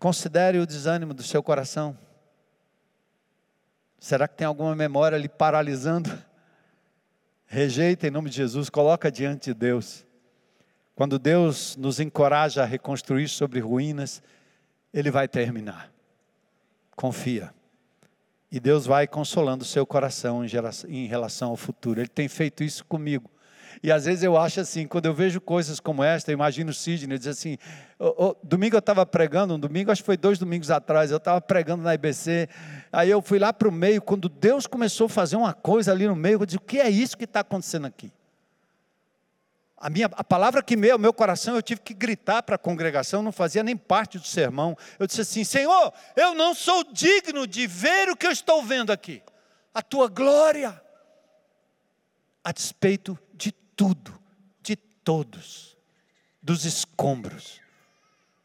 Considere 0.00 0.58
o 0.58 0.66
desânimo 0.66 1.14
do 1.14 1.22
seu 1.22 1.42
coração. 1.44 1.96
Será 4.02 4.26
que 4.26 4.34
tem 4.34 4.44
alguma 4.44 4.74
memória 4.74 5.16
lhe 5.16 5.28
paralisando? 5.28 6.10
Rejeita 7.46 8.08
em 8.08 8.10
nome 8.10 8.30
de 8.30 8.34
Jesus, 8.34 8.68
coloca 8.68 9.12
diante 9.12 9.44
de 9.44 9.54
Deus. 9.54 10.04
Quando 10.92 11.20
Deus 11.20 11.76
nos 11.76 12.00
encoraja 12.00 12.64
a 12.64 12.66
reconstruir 12.66 13.28
sobre 13.28 13.60
ruínas, 13.60 14.20
Ele 14.92 15.08
vai 15.08 15.28
terminar. 15.28 15.88
Confia. 16.96 17.54
E 18.50 18.58
Deus 18.58 18.86
vai 18.86 19.06
consolando 19.06 19.62
o 19.62 19.66
seu 19.66 19.86
coração 19.86 20.44
em 20.88 21.06
relação 21.06 21.50
ao 21.50 21.56
futuro. 21.56 22.00
Ele 22.00 22.08
tem 22.08 22.26
feito 22.26 22.64
isso 22.64 22.84
comigo. 22.84 23.30
E 23.82 23.92
às 23.92 24.04
vezes 24.06 24.24
eu 24.24 24.36
acho 24.36 24.60
assim, 24.60 24.86
quando 24.86 25.06
eu 25.06 25.14
vejo 25.14 25.40
coisas 25.40 25.78
como 25.78 26.02
esta, 26.02 26.30
eu 26.30 26.34
imagino 26.34 26.70
o 26.70 26.74
Sidney 26.74 27.18
diz 27.18 27.28
assim: 27.28 27.56
domingo 28.42 28.74
eu 28.74 28.80
estava 28.80 29.06
pregando, 29.06 29.54
um 29.54 29.58
domingo, 29.58 29.90
acho 29.90 30.02
que 30.02 30.06
foi 30.06 30.16
dois 30.16 30.38
domingos 30.38 30.70
atrás, 30.70 31.10
eu 31.10 31.18
estava 31.18 31.40
pregando 31.40 31.82
na 31.82 31.94
IBC, 31.94 32.48
aí 32.92 33.10
eu 33.10 33.22
fui 33.22 33.38
lá 33.38 33.52
para 33.52 33.68
o 33.68 33.72
meio, 33.72 34.02
quando 34.02 34.28
Deus 34.28 34.66
começou 34.66 35.06
a 35.06 35.08
fazer 35.08 35.36
uma 35.36 35.52
coisa 35.52 35.92
ali 35.92 36.06
no 36.08 36.16
meio, 36.16 36.40
eu 36.40 36.46
disse: 36.46 36.56
o 36.56 36.60
que 36.60 36.80
é 36.80 36.88
isso 36.88 37.16
que 37.16 37.24
está 37.24 37.40
acontecendo 37.40 37.86
aqui? 37.86 38.12
A, 39.82 39.90
minha, 39.90 40.06
a 40.06 40.22
palavra 40.22 40.62
que 40.62 40.76
meio 40.76 40.92
ao 40.92 40.98
meu 40.98 41.12
coração, 41.12 41.56
eu 41.56 41.62
tive 41.62 41.80
que 41.80 41.92
gritar 41.92 42.40
para 42.44 42.54
a 42.54 42.58
congregação, 42.58 43.20
não 43.20 43.32
fazia 43.32 43.64
nem 43.64 43.76
parte 43.76 44.16
do 44.16 44.24
sermão. 44.24 44.76
Eu 44.96 45.08
disse 45.08 45.22
assim: 45.22 45.42
Senhor, 45.42 45.92
eu 46.14 46.36
não 46.36 46.54
sou 46.54 46.84
digno 46.92 47.48
de 47.48 47.66
ver 47.66 48.08
o 48.08 48.16
que 48.16 48.24
eu 48.24 48.30
estou 48.30 48.62
vendo 48.62 48.92
aqui, 48.92 49.20
a 49.74 49.82
tua 49.82 50.06
glória, 50.06 50.80
a 52.44 52.52
despeito 52.52 53.18
tudo, 53.76 54.18
de 54.62 54.76
todos, 54.76 55.76
dos 56.42 56.64
escombros, 56.64 57.60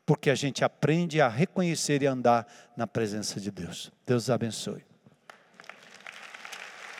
porque 0.06 0.30
a 0.30 0.36
gente 0.36 0.63
aprende 0.63 1.20
a 1.20 1.28
reconhecer 1.28 2.02
e 2.02 2.08
andar 2.08 2.48
na 2.76 2.88
presença 2.88 3.40
de 3.40 3.52
Deus. 3.52 3.92
Deus 4.06 4.30
abençoe. 4.30 4.87